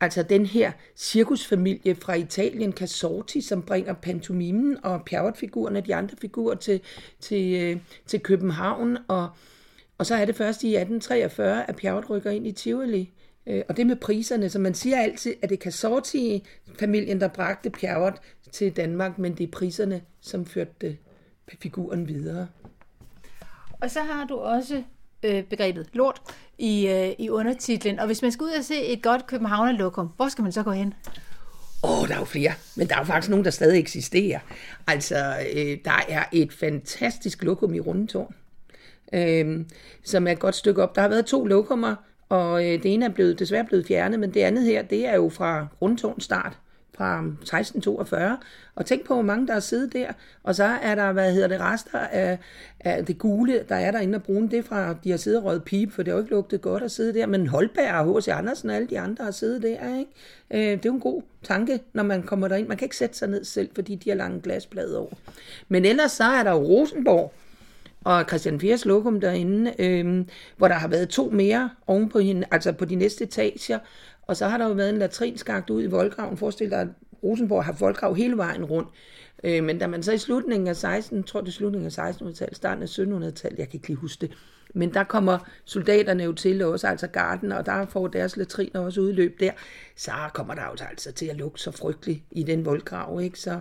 Altså 0.00 0.22
den 0.22 0.46
her 0.46 0.72
cirkusfamilie 0.96 1.94
fra 1.94 2.14
Italien, 2.14 2.72
Casorti, 2.72 3.40
som 3.40 3.62
bringer 3.62 3.92
pantomimen 3.92 4.84
og 4.84 5.04
Pjerrot-figurerne, 5.04 5.80
de 5.80 5.94
andre 5.94 6.16
figurer 6.20 6.54
til, 6.54 6.80
til, 7.20 7.62
øh, 7.62 7.80
til 8.06 8.20
København. 8.20 8.98
Og, 9.08 9.28
og 9.98 10.06
så 10.06 10.14
er 10.14 10.24
det 10.24 10.36
først 10.36 10.64
i 10.64 10.76
1843, 10.76 11.68
at 11.68 11.76
pjerret 11.76 12.10
rykker 12.10 12.30
ind 12.30 12.46
i 12.46 12.52
Tivoli. 12.52 13.12
Øh, 13.46 13.62
og 13.68 13.76
det 13.76 13.86
med 13.86 13.96
priserne, 13.96 14.48
så 14.48 14.58
man 14.58 14.74
siger 14.74 15.00
altid, 15.00 15.34
at 15.42 15.48
det 15.48 15.56
er 15.56 15.62
Casorti-familien, 15.62 17.20
der 17.20 17.28
bragte 17.28 17.70
pjerret 17.70 18.14
til 18.52 18.76
Danmark, 18.76 19.18
men 19.18 19.34
det 19.34 19.44
er 19.44 19.50
priserne, 19.50 20.02
som 20.20 20.46
førte 20.46 20.96
figuren 21.62 22.08
videre. 22.08 22.48
Og 23.80 23.90
så 23.90 24.00
har 24.00 24.24
du 24.24 24.36
også 24.36 24.82
øh, 25.26 25.42
begrebet 25.42 25.88
lort 25.92 26.20
i, 26.58 26.88
øh, 26.88 27.12
i 27.18 27.30
undertitlen. 27.30 27.98
Og 27.98 28.06
hvis 28.06 28.22
man 28.22 28.32
skal 28.32 28.44
ud 28.44 28.50
og 28.58 28.64
se 28.64 28.86
et 28.86 29.02
godt 29.02 29.26
københavnerlokum, 29.26 30.08
hvor 30.16 30.28
skal 30.28 30.42
man 30.42 30.52
så 30.52 30.62
gå 30.62 30.70
hen? 30.70 30.94
Åh, 31.84 32.02
oh, 32.02 32.08
der 32.08 32.14
er 32.14 32.18
jo 32.18 32.24
flere, 32.24 32.52
men 32.76 32.88
der 32.88 32.94
er 32.94 32.98
jo 32.98 33.04
faktisk 33.04 33.30
nogen, 33.30 33.44
der 33.44 33.50
stadig 33.50 33.80
eksisterer. 33.80 34.38
Altså, 34.86 35.36
øh, 35.54 35.78
der 35.84 36.04
er 36.08 36.24
et 36.32 36.52
fantastisk 36.52 37.42
lokum 37.42 37.74
i 37.74 37.80
Rundetårn, 37.80 38.34
øh, 39.12 39.64
som 40.04 40.26
er 40.26 40.32
et 40.32 40.38
godt 40.38 40.54
stykke 40.54 40.82
op. 40.82 40.94
Der 40.94 41.00
har 41.00 41.08
været 41.08 41.26
to 41.26 41.44
lokummer, 41.44 41.94
og 42.28 42.64
øh, 42.64 42.82
det 42.82 42.94
ene 42.94 43.04
er 43.04 43.08
blevet, 43.08 43.38
desværre 43.38 43.64
blevet 43.64 43.86
fjernet, 43.86 44.20
men 44.20 44.34
det 44.34 44.40
andet 44.40 44.64
her, 44.64 44.82
det 44.82 45.06
er 45.06 45.14
jo 45.14 45.28
fra 45.28 45.66
Rundetårns 45.82 46.24
start 46.24 46.58
fra 46.96 47.18
1642, 47.18 48.38
og 48.74 48.86
tænk 48.86 49.06
på, 49.06 49.14
hvor 49.14 49.22
mange 49.22 49.46
der 49.46 49.52
har 49.52 49.60
siddet 49.60 49.92
der, 49.92 50.12
og 50.42 50.54
så 50.54 50.64
er 50.64 50.94
der, 50.94 51.12
hvad 51.12 51.32
hedder 51.32 51.48
det, 51.48 51.60
rester 51.60 51.98
af, 51.98 52.38
af 52.80 53.06
det 53.06 53.18
gule, 53.18 53.64
der 53.68 53.76
er 53.76 53.90
derinde 53.90 54.16
og 54.16 54.22
brune, 54.22 54.50
det 54.50 54.58
er 54.58 54.62
fra, 54.62 54.94
de 55.04 55.10
har 55.10 55.16
siddet 55.16 55.40
og 55.40 55.44
røget 55.44 55.64
pipe, 55.64 55.92
for 55.92 56.02
det 56.02 56.12
har 56.12 56.16
jo 56.16 56.22
ikke 56.22 56.34
lugtet 56.34 56.60
godt 56.60 56.82
at 56.82 56.90
sidde 56.90 57.14
der, 57.14 57.26
men 57.26 57.46
Holberg 57.46 57.94
og 57.94 58.20
H.C. 58.20 58.28
Andersen 58.28 58.70
og 58.70 58.76
alle 58.76 58.88
de 58.88 59.00
andre 59.00 59.24
har 59.24 59.30
siddet 59.30 59.62
der, 59.62 59.98
ikke? 59.98 60.10
Øh, 60.50 60.60
det 60.60 60.86
er 60.86 60.90
jo 60.90 60.94
en 60.94 61.00
god 61.00 61.22
tanke, 61.42 61.80
når 61.92 62.02
man 62.02 62.22
kommer 62.22 62.48
derind. 62.48 62.68
Man 62.68 62.76
kan 62.76 62.86
ikke 62.86 62.96
sætte 62.96 63.16
sig 63.16 63.28
ned 63.28 63.44
selv, 63.44 63.68
fordi 63.74 63.94
de 63.94 64.10
har 64.10 64.16
lange 64.16 64.40
glasplader 64.40 64.98
over. 64.98 65.14
Men 65.68 65.84
ellers 65.84 66.12
så 66.12 66.24
er 66.24 66.42
der 66.42 66.50
jo 66.50 66.58
Rosenborg, 66.58 67.32
og 68.06 68.24
Christian 68.28 68.60
Fiers 68.60 68.84
lokum 68.84 69.20
derinde, 69.20 69.74
øh, 69.78 70.24
hvor 70.56 70.68
der 70.68 70.74
har 70.74 70.88
været 70.88 71.08
to 71.08 71.30
mere 71.30 71.70
oven 71.86 72.08
på 72.08 72.18
hende, 72.18 72.46
altså 72.50 72.72
på 72.72 72.84
de 72.84 72.94
næste 72.94 73.24
etager, 73.24 73.78
og 74.26 74.36
så 74.36 74.48
har 74.48 74.58
der 74.58 74.66
jo 74.66 74.72
været 74.72 74.90
en 74.90 74.98
latrinskagt 74.98 75.70
ud 75.70 75.82
i 75.82 75.86
voldgraven. 75.86 76.36
Forestil 76.36 76.70
dig, 76.70 76.80
at 76.80 76.88
Rosenborg 77.22 77.64
har 77.64 77.72
voldgrav 77.72 78.14
hele 78.14 78.36
vejen 78.36 78.64
rundt. 78.64 78.88
Øh, 79.44 79.64
men 79.64 79.78
da 79.78 79.86
man 79.86 80.02
så 80.02 80.12
i 80.12 80.18
slutningen 80.18 80.68
af 80.68 80.76
16, 80.76 81.22
tror 81.22 81.40
det 81.40 81.48
er 81.48 81.52
slutningen 81.52 81.92
af 81.98 82.10
1600-tallet, 82.10 82.56
starten 82.56 82.82
af 82.82 82.86
1700-tallet, 82.86 83.58
jeg 83.58 83.68
kan 83.68 83.78
ikke 83.78 83.88
lige 83.88 83.96
huske 83.96 84.20
det, 84.20 84.36
men 84.74 84.94
der 84.94 85.04
kommer 85.04 85.38
soldaterne 85.64 86.24
jo 86.24 86.32
til 86.32 86.62
også, 86.62 86.88
altså 86.88 87.06
garden, 87.06 87.52
og 87.52 87.66
der 87.66 87.86
får 87.86 88.08
deres 88.08 88.36
latriner 88.36 88.80
også 88.80 89.00
udløb 89.00 89.40
der, 89.40 89.50
så 89.96 90.12
kommer 90.34 90.54
der 90.54 90.62
jo 90.62 90.86
altså 90.88 91.12
til 91.12 91.26
at 91.26 91.36
lugte 91.36 91.62
så 91.62 91.70
frygteligt 91.70 92.22
i 92.30 92.42
den 92.42 92.64
voldgrav, 92.64 93.20
ikke? 93.20 93.38
Så 93.38 93.60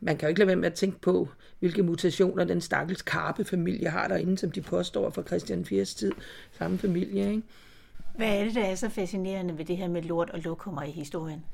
man 0.00 0.16
kan 0.16 0.26
jo 0.26 0.28
ikke 0.28 0.38
lade 0.38 0.46
være 0.46 0.56
med 0.56 0.66
at 0.66 0.74
tænke 0.74 1.00
på, 1.00 1.28
hvilke 1.58 1.82
mutationer 1.82 2.44
den 2.44 2.60
stakkels 2.60 3.02
Karpe-familie 3.02 3.88
har 3.88 4.08
derinde, 4.08 4.38
som 4.38 4.50
de 4.50 4.60
påstår 4.60 5.10
fra 5.10 5.22
Christian 5.22 5.64
4. 5.64 5.84
tid, 5.84 6.12
samme 6.58 6.78
familie, 6.78 7.30
ikke? 7.30 7.42
Hvad 8.16 8.28
er 8.28 8.44
det, 8.44 8.54
der 8.54 8.64
er 8.64 8.74
så 8.74 8.88
fascinerende 8.88 9.58
ved 9.58 9.64
det 9.64 9.76
her 9.76 9.88
med 9.88 10.02
lort 10.02 10.30
og 10.30 10.38
lokummer 10.38 10.82
i 10.82 10.90
historien? 10.90 11.44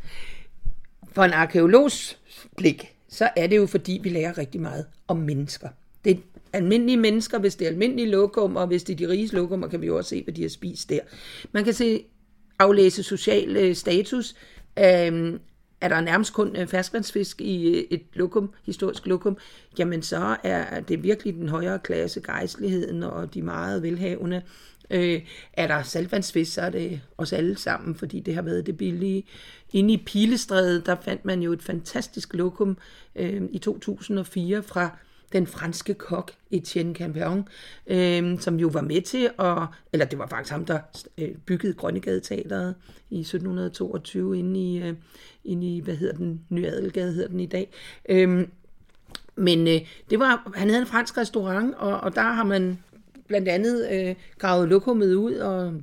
For 1.12 1.22
en 1.22 1.32
arkeologs 1.32 2.18
blik, 2.56 2.94
så 3.08 3.28
er 3.36 3.46
det 3.46 3.56
jo 3.56 3.66
fordi, 3.66 4.00
vi 4.02 4.08
lærer 4.08 4.38
rigtig 4.38 4.60
meget 4.60 4.86
om 5.08 5.16
mennesker. 5.16 5.68
Det 6.04 6.10
er 6.12 6.16
almindelige 6.52 6.96
mennesker, 6.96 7.38
hvis 7.38 7.56
det 7.56 7.64
er 7.64 7.70
almindelige 7.70 8.10
lokum, 8.10 8.56
og 8.56 8.66
hvis 8.66 8.82
det 8.82 8.92
er 8.92 9.06
de 9.06 9.08
rige 9.08 9.36
lokummer, 9.36 9.68
kan 9.68 9.80
vi 9.80 9.86
jo 9.86 9.96
også 9.96 10.08
se, 10.10 10.22
hvad 10.24 10.34
de 10.34 10.42
har 10.42 10.48
spist 10.48 10.90
der. 10.90 11.00
Man 11.52 11.64
kan 11.64 11.74
se 11.74 12.04
aflæse 12.58 13.02
social 13.02 13.56
øh, 13.56 13.74
status. 13.74 14.34
Øhm, 14.78 15.40
er 15.80 15.88
der 15.88 16.00
nærmest 16.00 16.32
kun 16.32 16.56
øh, 16.56 16.66
ferskvandsfisk 16.66 17.40
i 17.40 17.78
øh, 17.78 17.84
et 17.90 18.02
lokum, 18.14 18.50
historisk 18.66 19.06
lokum, 19.06 19.36
jamen 19.78 20.02
så 20.02 20.36
er 20.44 20.80
det 20.80 21.02
virkelig 21.02 21.34
den 21.34 21.48
højere 21.48 21.78
klasse, 21.78 22.20
gejstligheden 22.20 23.02
og 23.02 23.34
de 23.34 23.42
meget 23.42 23.82
velhavende. 23.82 24.42
Øh, 24.92 25.20
er 25.52 25.66
der 25.66 25.82
saltvandsfisk, 25.82 26.52
så 26.52 26.60
er 26.60 26.70
det 26.70 27.00
os 27.18 27.32
alle 27.32 27.58
sammen, 27.58 27.94
fordi 27.94 28.20
det 28.20 28.34
har 28.34 28.42
været 28.42 28.66
det 28.66 28.76
billige. 28.76 29.24
Inde 29.72 29.94
i 29.94 30.02
Pilestrædet, 30.06 30.86
der 30.86 30.96
fandt 31.02 31.24
man 31.24 31.42
jo 31.42 31.52
et 31.52 31.62
fantastisk 31.62 32.34
lokum 32.34 32.76
øh, 33.16 33.42
i 33.50 33.58
2004 33.58 34.62
fra 34.62 34.96
den 35.32 35.46
franske 35.46 35.94
kok 35.94 36.32
Etienne 36.50 36.94
Campion, 36.94 37.48
øh, 37.86 38.40
som 38.40 38.60
jo 38.60 38.68
var 38.68 38.80
med 38.80 39.02
til 39.02 39.30
at, 39.38 39.58
eller 39.92 40.06
det 40.06 40.18
var 40.18 40.26
faktisk 40.26 40.52
ham, 40.52 40.64
der 40.64 40.78
øh, 41.18 41.34
byggede 41.46 41.74
Grønnegade 41.74 42.20
Teateret 42.20 42.74
i 43.10 43.20
1722 43.20 44.38
inde 44.38 44.60
i, 44.60 44.82
øh, 44.82 44.94
inde 45.44 45.76
i 45.76 45.80
hvad 45.80 45.96
hedder 45.96 46.16
den, 46.16 46.40
Nyadelgade 46.48 47.12
hedder 47.12 47.28
den 47.28 47.40
i 47.40 47.46
dag. 47.46 47.72
Øh, 48.08 48.46
men 49.36 49.68
øh, 49.68 49.80
det 50.10 50.18
var, 50.18 50.52
han 50.54 50.68
havde 50.68 50.80
en 50.80 50.86
fransk 50.86 51.18
restaurant, 51.18 51.74
og, 51.74 52.00
og 52.00 52.14
der 52.14 52.22
har 52.22 52.44
man 52.44 52.78
blandt 53.32 53.48
andet 53.48 53.88
øh, 53.92 54.14
gravet 54.38 54.68
lokummet 54.68 55.14
ud, 55.14 55.34
og 55.34 55.74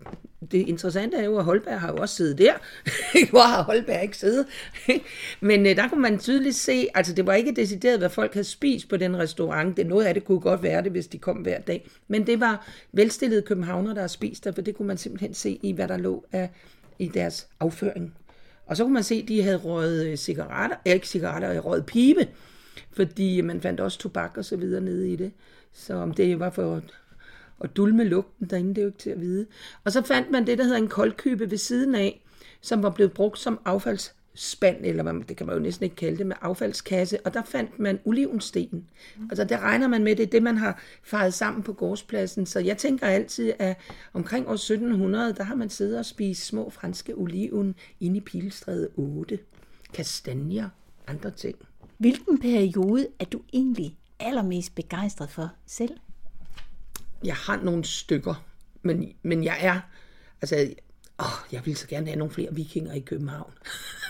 det 0.51 0.57
interessante 0.57 1.17
er 1.17 1.23
jo, 1.23 1.37
at 1.37 1.43
Holberg 1.43 1.79
har 1.79 1.91
jo 1.91 1.97
også 1.97 2.15
siddet 2.15 2.37
der. 2.37 2.53
Hvor 3.31 3.39
har 3.39 3.63
Holberg 3.63 4.03
ikke 4.03 4.17
siddet? 4.17 4.45
Men 5.49 5.65
øh, 5.65 5.75
der 5.75 5.87
kunne 5.87 6.01
man 6.01 6.19
tydeligt 6.19 6.55
se, 6.55 6.87
altså 6.95 7.13
det 7.13 7.25
var 7.25 7.33
ikke 7.33 7.55
decideret, 7.55 7.99
hvad 7.99 8.09
folk 8.09 8.33
havde 8.33 8.43
spist 8.43 8.89
på 8.89 8.97
den 8.97 9.17
restaurant. 9.17 9.77
Det 9.77 9.87
noget 9.87 10.05
af 10.05 10.13
det 10.13 10.25
kunne 10.25 10.39
godt 10.39 10.63
være 10.63 10.83
det, 10.83 10.91
hvis 10.91 11.07
de 11.07 11.17
kom 11.17 11.37
hver 11.37 11.59
dag. 11.59 11.89
Men 12.07 12.27
det 12.27 12.39
var 12.39 12.67
velstillede 12.91 13.41
københavner, 13.41 13.93
der 13.93 14.01
har 14.01 14.07
spist 14.07 14.43
der, 14.43 14.51
for 14.51 14.61
det 14.61 14.75
kunne 14.75 14.87
man 14.87 14.97
simpelthen 14.97 15.33
se 15.33 15.59
i, 15.63 15.71
hvad 15.71 15.87
der 15.87 15.97
lå 15.97 16.25
af, 16.31 16.49
i 16.99 17.07
deres 17.07 17.47
afføring. 17.59 18.13
Og 18.65 18.77
så 18.77 18.83
kunne 18.83 18.93
man 18.93 19.03
se, 19.03 19.15
at 19.15 19.27
de 19.27 19.43
havde 19.43 19.57
røget 19.57 20.07
øh, 20.07 20.17
cigaretter, 20.17 20.75
ikke 20.85 21.07
cigaretter, 21.07 21.53
øh, 21.53 21.65
røget 21.65 21.85
pibe, 21.85 22.27
fordi 22.91 23.41
man 23.41 23.61
fandt 23.61 23.79
også 23.79 23.99
tobak 23.99 24.37
og 24.37 24.45
så 24.45 24.55
videre 24.57 24.81
nede 24.81 25.09
i 25.09 25.15
det. 25.15 25.31
Så 25.73 25.93
om 25.93 26.13
det 26.13 26.39
var 26.39 26.49
for 26.49 26.81
og 27.59 27.75
dulme 27.75 28.03
lugten 28.03 28.49
derinde, 28.49 28.69
det 28.69 28.77
er 28.77 28.81
jo 28.81 28.87
ikke 28.87 28.99
til 28.99 29.09
at 29.09 29.21
vide. 29.21 29.45
Og 29.83 29.91
så 29.91 30.01
fandt 30.01 30.31
man 30.31 30.47
det, 30.47 30.57
der 30.57 30.63
hedder 30.63 30.77
en 30.77 30.87
koldkøbe 30.87 31.51
ved 31.51 31.57
siden 31.57 31.95
af, 31.95 32.23
som 32.61 32.83
var 32.83 32.89
blevet 32.89 33.13
brugt 33.13 33.39
som 33.39 33.59
affaldsspand, 33.65 34.85
eller 34.85 35.03
hvad, 35.03 35.13
det 35.27 35.37
kan 35.37 35.47
man 35.47 35.55
jo 35.55 35.61
næsten 35.61 35.83
ikke 35.83 35.95
kalde 35.95 36.17
det, 36.17 36.27
med 36.27 36.35
affaldskasse, 36.41 37.25
og 37.25 37.33
der 37.33 37.43
fandt 37.43 37.79
man 37.79 37.99
olivensten. 38.05 38.87
Mm. 39.17 39.23
Altså 39.23 39.43
det 39.43 39.59
regner 39.59 39.87
man 39.87 40.03
med, 40.03 40.15
det 40.15 40.23
er 40.23 40.27
det, 40.27 40.43
man 40.43 40.57
har 40.57 40.81
faret 41.03 41.33
sammen 41.33 41.63
på 41.63 41.73
gårdspladsen. 41.73 42.45
Så 42.45 42.59
jeg 42.59 42.77
tænker 42.77 43.07
altid, 43.07 43.53
at 43.59 43.77
omkring 44.13 44.47
år 44.47 44.53
1700, 44.53 45.33
der 45.33 45.43
har 45.43 45.55
man 45.55 45.69
siddet 45.69 45.99
og 45.99 46.05
spist 46.05 46.45
små 46.45 46.69
franske 46.69 47.13
oliven 47.15 47.75
inde 47.99 48.17
i 48.17 48.21
Pilestræde 48.21 48.89
8. 48.95 49.39
Kastanjer, 49.93 50.69
andre 51.07 51.31
ting. 51.31 51.55
Hvilken 51.97 52.37
periode 52.37 53.07
er 53.19 53.25
du 53.25 53.41
egentlig 53.53 53.97
allermest 54.19 54.75
begejstret 54.75 55.29
for 55.29 55.49
selv? 55.65 55.91
Jeg 57.23 57.35
har 57.35 57.59
nogle 57.63 57.85
stykker, 57.85 58.45
men, 58.81 59.13
men 59.23 59.43
jeg 59.43 59.57
er, 59.59 59.79
altså, 60.41 60.73
åh, 61.19 61.53
jeg 61.53 61.61
vil 61.65 61.75
så 61.75 61.87
gerne 61.87 62.07
have 62.07 62.19
nogle 62.19 62.33
flere 62.33 62.55
vikinger 62.55 62.93
i 62.93 62.99
København. 62.99 63.53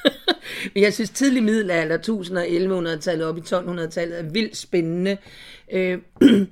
men 0.73 0.83
jeg 0.83 0.93
synes, 0.93 1.09
tidlig 1.09 1.43
middelalder, 1.43 1.97
1000- 1.97 2.37
og 2.37 2.45
1100-tallet 2.93 3.27
op 3.27 3.37
i 3.37 3.41
1200-tallet 3.41 4.19
er 4.19 4.23
vildt 4.23 4.57
spændende. 4.57 5.17
Øh, 5.71 6.01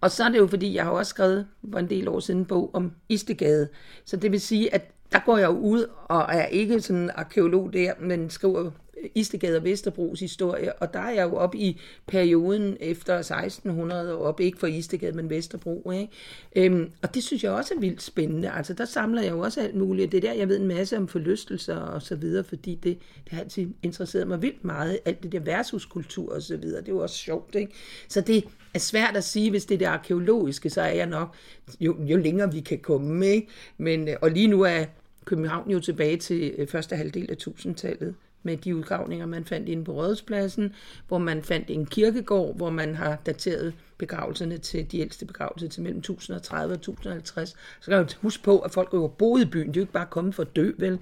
og 0.00 0.10
så 0.10 0.24
er 0.24 0.28
det 0.28 0.38
jo, 0.38 0.46
fordi 0.46 0.74
jeg 0.74 0.84
har 0.84 0.90
også 0.90 1.10
skrevet 1.10 1.46
for 1.72 1.78
en 1.78 1.90
del 1.90 2.08
år 2.08 2.20
siden 2.20 2.40
en 2.40 2.46
bog 2.46 2.70
om 2.72 2.92
Istegade. 3.08 3.68
Så 4.04 4.16
det 4.16 4.32
vil 4.32 4.40
sige, 4.40 4.74
at 4.74 4.90
der 5.12 5.20
går 5.26 5.38
jeg 5.38 5.46
jo 5.46 5.58
ud 5.58 5.86
og 6.04 6.20
er 6.28 6.46
ikke 6.46 6.80
sådan 6.80 7.02
en 7.02 7.10
arkeolog 7.14 7.72
der, 7.72 7.92
men 8.00 8.30
skriver 8.30 8.70
Istegade 9.14 9.56
og 9.56 9.64
Vesterbros 9.64 10.20
historie, 10.20 10.72
og 10.72 10.94
der 10.94 11.00
er 11.00 11.10
jeg 11.10 11.22
jo 11.22 11.36
op 11.36 11.54
i 11.54 11.80
perioden 12.06 12.76
efter 12.80 13.14
1600 13.18 14.12
og 14.12 14.22
op, 14.22 14.40
ikke 14.40 14.58
for 14.58 14.66
Istegade, 14.66 15.12
men 15.12 15.30
Vesterbro. 15.30 15.90
Ikke? 15.90 16.08
Øhm, 16.56 16.90
og 17.02 17.14
det 17.14 17.22
synes 17.22 17.44
jeg 17.44 17.52
også 17.52 17.74
er 17.74 17.80
vildt 17.80 18.02
spændende. 18.02 18.50
Altså 18.50 18.74
der 18.74 18.84
samler 18.84 19.22
jeg 19.22 19.30
jo 19.30 19.38
også 19.38 19.60
alt 19.60 19.74
muligt. 19.74 20.12
Det 20.12 20.24
er 20.24 20.28
der, 20.28 20.34
jeg 20.34 20.48
ved 20.48 20.60
en 20.60 20.68
masse 20.68 20.96
om 20.96 21.08
forlystelser 21.08 21.76
og 21.76 22.02
så 22.02 22.16
videre, 22.16 22.44
fordi 22.44 22.74
det, 22.74 22.98
det 23.24 23.32
har 23.32 23.40
altid 23.40 23.68
interesseret 23.82 24.28
mig 24.28 24.42
vildt 24.42 24.64
meget. 24.64 24.98
Alt 25.04 25.22
det 25.22 25.32
der 25.32 25.40
versuskultur 25.40 26.34
og 26.34 26.42
så 26.42 26.56
videre, 26.56 26.80
det 26.80 26.88
er 26.88 26.92
jo 26.92 27.02
også 27.02 27.16
sjovt. 27.16 27.54
Ikke? 27.54 27.72
Så 28.08 28.20
det 28.20 28.44
er 28.74 28.78
svært 28.78 29.16
at 29.16 29.24
sige, 29.24 29.50
hvis 29.50 29.64
det 29.64 29.74
er 29.74 29.78
det 29.78 29.86
arkeologiske, 29.86 30.70
så 30.70 30.80
er 30.80 30.92
jeg 30.92 31.06
nok, 31.06 31.34
jo, 31.80 31.96
jo 32.04 32.16
længere 32.16 32.52
vi 32.52 32.60
kan 32.60 32.78
komme. 32.78 33.26
Ikke? 33.26 33.48
Men, 33.78 34.08
øh, 34.08 34.16
og 34.20 34.30
lige 34.30 34.48
nu 34.48 34.62
er 34.62 34.84
København 35.24 35.70
jo 35.70 35.80
tilbage 35.80 36.16
til 36.16 36.54
øh, 36.58 36.68
første 36.68 36.96
halvdel 36.96 37.30
af 37.30 37.36
1000-tallet 37.48 38.14
med 38.42 38.56
de 38.56 38.76
udgravninger, 38.76 39.26
man 39.26 39.44
fandt 39.44 39.68
inde 39.68 39.84
på 39.84 39.92
Rådhuspladsen, 39.92 40.74
hvor 41.08 41.18
man 41.18 41.42
fandt 41.42 41.70
en 41.70 41.86
kirkegård, 41.86 42.56
hvor 42.56 42.70
man 42.70 42.94
har 42.94 43.16
dateret 43.26 43.74
begravelserne 43.98 44.58
til 44.58 44.92
de 44.92 44.98
ældste 44.98 45.26
begravelser 45.26 45.68
til 45.68 45.82
mellem 45.82 45.98
1030 45.98 46.72
og 46.72 46.74
1050. 46.74 47.56
Så 47.80 47.90
kan 47.90 47.98
man 47.98 48.08
huske 48.20 48.42
på, 48.42 48.58
at 48.58 48.70
folk 48.70 48.88
jo 48.92 49.06
boet 49.18 49.42
i 49.42 49.46
byen, 49.46 49.66
de 49.66 49.70
er 49.70 49.74
jo 49.76 49.80
ikke 49.80 49.92
bare 49.92 50.06
kommet 50.10 50.34
for 50.34 50.42
at 50.42 50.56
dø, 50.56 50.72
vel? 50.78 50.98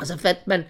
Og 0.00 0.06
så 0.06 0.18
fandt 0.18 0.46
man 0.46 0.62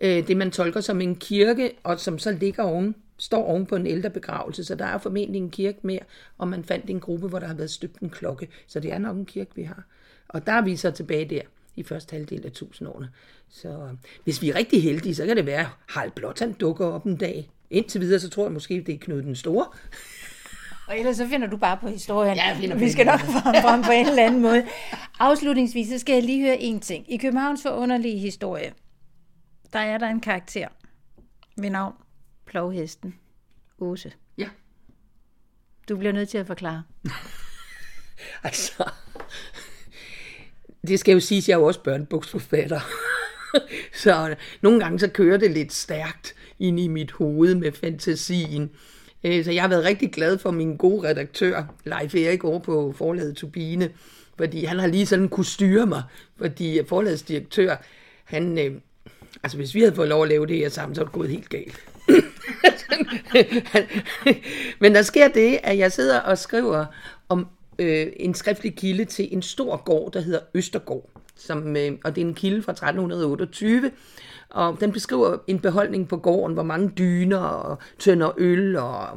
øh, 0.00 0.28
det, 0.28 0.36
man 0.36 0.50
tolker 0.50 0.80
som 0.80 1.00
en 1.00 1.16
kirke, 1.16 1.72
og 1.82 2.00
som 2.00 2.18
så 2.18 2.32
ligger 2.32 2.62
oven, 2.62 2.94
står 3.18 3.44
oven 3.44 3.66
på 3.66 3.76
en 3.76 3.86
ældre 3.86 4.10
begravelse, 4.10 4.64
så 4.64 4.74
der 4.74 4.84
er 4.84 4.98
formentlig 4.98 5.38
en 5.38 5.50
kirke 5.50 5.78
mere, 5.82 6.02
og 6.38 6.48
man 6.48 6.64
fandt 6.64 6.90
en 6.90 7.00
gruppe, 7.00 7.28
hvor 7.28 7.38
der 7.38 7.46
har 7.46 7.54
været 7.54 7.70
støbt 7.70 7.98
en 7.98 8.10
klokke, 8.10 8.48
så 8.66 8.80
det 8.80 8.92
er 8.92 8.98
nok 8.98 9.16
en 9.16 9.26
kirke, 9.26 9.50
vi 9.54 9.62
har. 9.62 9.84
Og 10.28 10.46
der 10.46 10.52
er 10.52 10.62
vi 10.62 10.76
så 10.76 10.90
tilbage 10.90 11.24
der 11.24 11.40
i 11.76 11.82
første 11.82 12.12
halvdel 12.12 12.46
af 12.46 12.52
tusindårene. 12.52 13.10
Så 13.48 13.96
hvis 14.24 14.42
vi 14.42 14.50
er 14.50 14.54
rigtig 14.54 14.82
heldige, 14.82 15.14
så 15.14 15.26
kan 15.26 15.36
det 15.36 15.46
være, 15.46 15.60
at 15.60 15.66
Harald 15.88 16.10
Blåtand 16.10 16.54
dukker 16.54 16.86
op 16.86 17.04
en 17.04 17.16
dag. 17.16 17.50
Indtil 17.70 18.00
videre, 18.00 18.20
så 18.20 18.30
tror 18.30 18.44
jeg 18.44 18.52
måske, 18.52 18.82
det 18.86 18.94
er 18.94 18.98
Knud 18.98 19.22
den 19.22 19.36
Store. 19.36 19.66
Og 20.88 20.98
ellers 20.98 21.16
så 21.16 21.28
finder 21.28 21.46
du 21.46 21.56
bare 21.56 21.76
på 21.76 21.88
historien. 21.88 22.36
Ja, 22.36 22.58
jeg 22.62 22.80
Vi 22.80 22.90
skal 22.90 23.06
nok 23.06 23.20
få 23.20 23.38
ham 23.38 23.54
frem 23.62 23.82
på 23.82 23.92
en 23.92 24.06
eller 24.08 24.26
anden 24.26 24.42
måde. 24.42 24.66
Afslutningsvis, 25.18 25.88
så 25.88 25.98
skal 25.98 26.12
jeg 26.12 26.22
lige 26.22 26.42
høre 26.42 26.58
en 26.58 26.80
ting. 26.80 27.12
I 27.12 27.16
Københavns 27.16 27.62
forunderlige 27.62 28.18
historie, 28.18 28.72
der 29.72 29.78
er 29.78 29.98
der 29.98 30.06
en 30.06 30.20
karakter 30.20 30.68
ved 31.56 31.70
navn 31.70 31.94
Plovhesten 32.46 33.14
Åse. 33.78 34.12
Ja. 34.38 34.48
Du 35.88 35.96
bliver 35.96 36.12
nødt 36.12 36.28
til 36.28 36.38
at 36.38 36.46
forklare. 36.46 36.82
Altså, 38.42 38.90
det 40.88 41.00
skal 41.00 41.12
jo 41.12 41.20
siges, 41.20 41.44
at 41.44 41.48
jeg 41.48 41.54
er 41.54 41.58
jo 41.58 41.64
også 41.64 41.80
børnebogsforfatter. 41.80 42.80
så 44.02 44.34
nogle 44.60 44.80
gange 44.80 44.98
så 44.98 45.08
kører 45.08 45.36
det 45.36 45.50
lidt 45.50 45.72
stærkt 45.72 46.34
ind 46.58 46.80
i 46.80 46.88
mit 46.88 47.12
hoved 47.12 47.54
med 47.54 47.72
fantasien. 47.72 48.70
Øh, 49.24 49.44
så 49.44 49.52
jeg 49.52 49.62
har 49.62 49.68
været 49.68 49.84
rigtig 49.84 50.12
glad 50.12 50.38
for 50.38 50.50
min 50.50 50.76
gode 50.76 51.08
redaktør, 51.08 51.64
Leif 51.84 52.14
Erik, 52.14 52.44
over 52.44 52.58
på 52.58 52.94
forlaget 52.96 53.36
Turbine, 53.36 53.90
fordi 54.38 54.64
han 54.64 54.78
har 54.78 54.86
lige 54.86 55.06
sådan 55.06 55.28
kunne 55.28 55.46
styre 55.46 55.86
mig, 55.86 56.02
fordi 56.38 56.80
forlagets 56.86 57.22
direktør, 57.22 57.76
han, 58.24 58.58
øh, 58.58 58.74
altså 59.42 59.56
hvis 59.56 59.74
vi 59.74 59.80
havde 59.80 59.94
fået 59.94 60.08
lov 60.08 60.22
at 60.22 60.28
lave 60.28 60.46
det 60.46 60.56
her 60.56 60.68
sammen, 60.68 60.94
så 60.94 61.00
var 61.00 61.04
det 61.04 61.12
gået 61.12 61.30
helt 61.30 61.48
galt. 61.48 61.80
Men 64.80 64.94
der 64.94 65.02
sker 65.02 65.28
det, 65.28 65.58
at 65.62 65.78
jeg 65.78 65.92
sidder 65.92 66.20
og 66.20 66.38
skriver 66.38 66.86
om 67.28 67.46
øh, 67.78 68.06
en 68.16 68.34
skriftlig 68.34 68.76
kilde 68.76 69.04
til 69.04 69.34
en 69.34 69.42
stor 69.42 69.76
gård, 69.84 70.12
der 70.12 70.20
hedder 70.20 70.40
Østergård. 70.54 71.10
Som, 71.36 71.76
øh, 71.76 71.92
og 72.04 72.14
det 72.14 72.22
er 72.22 72.26
en 72.26 72.34
kilde 72.34 72.62
fra 72.62 72.72
1328. 72.72 73.90
Og 74.50 74.80
den 74.80 74.92
beskriver 74.92 75.36
en 75.46 75.58
beholdning 75.58 76.08
på 76.08 76.16
gården, 76.16 76.54
hvor 76.54 76.62
mange 76.62 76.92
dyner 76.98 77.38
og 77.38 77.78
tønder 77.98 78.32
øl 78.36 78.76
og 78.76 79.08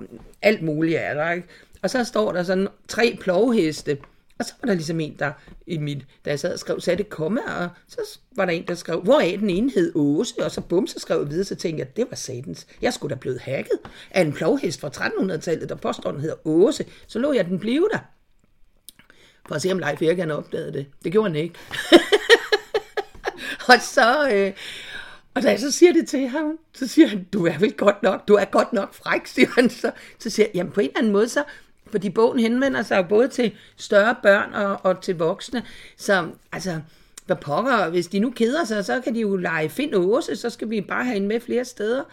alt 0.41 0.61
muligt 0.61 0.97
er 0.97 1.13
der. 1.13 1.31
Ikke? 1.31 1.47
Og 1.81 1.89
så 1.89 2.03
står 2.03 2.31
der 2.31 2.43
sådan 2.43 2.67
tre 2.87 3.17
plovheste, 3.21 3.97
og 4.39 4.45
så 4.45 4.53
var 4.61 4.67
der 4.67 4.73
ligesom 4.73 4.99
en, 4.99 5.15
der 5.19 5.31
i 5.67 5.77
mit, 5.77 6.05
da 6.25 6.29
jeg 6.29 6.39
sad 6.39 6.53
og 6.53 6.59
skrev, 6.59 6.79
satte 6.79 7.03
det 7.03 7.09
komma, 7.09 7.41
og 7.59 7.69
så 7.87 8.19
var 8.35 8.45
der 8.45 8.51
en, 8.51 8.67
der 8.67 8.75
skrev, 8.75 9.01
hvor 9.01 9.19
er 9.19 9.37
den 9.37 9.49
ene 9.49 9.71
hed 9.75 9.91
Åse, 9.95 10.43
og 10.43 10.51
så 10.51 10.61
bum, 10.61 10.87
så 10.87 10.99
skrev 10.99 11.19
jeg 11.19 11.29
videre, 11.29 11.43
så 11.43 11.55
tænkte 11.55 11.79
jeg, 11.79 11.97
det 11.97 12.05
var 12.09 12.15
satans. 12.15 12.67
Jeg 12.81 12.93
skulle 12.93 13.15
da 13.15 13.19
blevet 13.19 13.39
hacket 13.39 13.79
af 14.11 14.21
en 14.21 14.33
plovhest 14.33 14.79
fra 14.79 14.87
1300-tallet, 14.87 15.69
der 15.69 15.75
påstår, 15.75 16.11
den 16.11 16.21
hedder 16.21 16.47
Åse. 16.47 16.85
Så 17.07 17.19
lå 17.19 17.33
jeg 17.33 17.45
den 17.45 17.59
blive 17.59 17.89
der. 17.93 17.99
For 19.47 19.55
at 19.55 19.61
se, 19.61 19.71
om 19.71 19.79
Leif 19.79 20.01
Erik 20.01 20.17
han 20.17 20.31
opdagede 20.31 20.73
det. 20.73 20.85
Det 21.03 21.11
gjorde 21.11 21.29
han 21.29 21.35
ikke. 21.35 21.55
og 23.69 23.81
så, 23.81 24.29
øh, 24.33 24.53
og 25.33 25.43
da 25.43 25.49
jeg 25.49 25.59
så 25.59 25.71
siger 25.71 25.93
det 25.93 26.07
til 26.07 26.27
ham, 26.27 26.57
så 26.73 26.87
siger 26.87 27.07
han, 27.07 27.27
du 27.33 27.45
er 27.45 27.57
vel 27.59 27.73
godt 27.73 28.03
nok, 28.03 28.27
du 28.27 28.33
er 28.33 28.45
godt 28.45 28.73
nok 28.73 28.93
fræk, 28.93 29.27
siger 29.35 29.47
han 29.55 29.69
så. 29.69 29.91
Så 30.19 30.29
siger 30.29 30.45
jeg, 30.45 30.55
jamen 30.55 30.73
på 30.73 30.79
en 30.79 30.87
eller 30.87 30.99
anden 30.99 31.13
måde, 31.13 31.29
så, 31.29 31.43
fordi 31.91 32.09
bogen 32.09 32.39
henvender 32.39 32.81
sig 32.81 32.97
jo 32.97 33.03
både 33.03 33.27
til 33.27 33.51
større 33.77 34.15
børn 34.23 34.53
og, 34.53 34.79
og 34.83 35.01
til 35.01 35.17
voksne, 35.17 35.63
så 35.97 36.27
altså, 36.51 36.81
hvad 37.25 37.35
pokker, 37.35 37.89
hvis 37.89 38.07
de 38.07 38.19
nu 38.19 38.29
keder 38.29 38.65
sig, 38.65 38.85
så 38.85 39.01
kan 39.01 39.15
de 39.15 39.19
jo 39.19 39.35
lege 39.35 39.69
Find 39.69 39.95
Åse, 39.95 40.35
så 40.35 40.49
skal 40.49 40.69
vi 40.69 40.81
bare 40.81 41.05
have 41.05 41.17
en 41.17 41.27
med 41.27 41.39
flere 41.39 41.65
steder. 41.65 42.03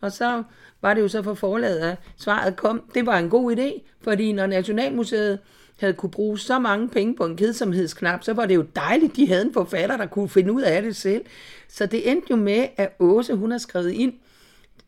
Og 0.00 0.12
så 0.12 0.42
var 0.82 0.94
det 0.94 1.00
jo 1.00 1.08
så 1.08 1.22
for 1.22 1.34
forladet, 1.34 1.80
at 1.80 1.96
svaret 2.16 2.56
kom, 2.56 2.82
det 2.94 3.06
var 3.06 3.18
en 3.18 3.30
god 3.30 3.56
idé, 3.56 3.82
fordi 4.00 4.32
når 4.32 4.46
Nationalmuseet 4.46 5.38
havde 5.82 5.94
kunne 5.94 6.10
bruge 6.10 6.38
så 6.38 6.58
mange 6.58 6.88
penge 6.88 7.16
på 7.16 7.24
en 7.24 7.36
kedsomhedsknap, 7.36 8.24
så 8.24 8.32
var 8.32 8.46
det 8.46 8.54
jo 8.54 8.64
dejligt, 8.76 9.16
de 9.16 9.28
havde 9.28 9.42
en 9.42 9.52
forfatter, 9.52 9.96
der 9.96 10.06
kunne 10.06 10.28
finde 10.28 10.52
ud 10.52 10.62
af 10.62 10.82
det 10.82 10.96
selv. 10.96 11.24
Så 11.68 11.86
det 11.86 12.10
endte 12.10 12.26
jo 12.30 12.36
med, 12.36 12.66
at 12.76 12.96
Åse, 12.98 13.34
hun 13.34 13.50
har 13.50 13.58
skrevet 13.58 13.90
ind 13.90 14.12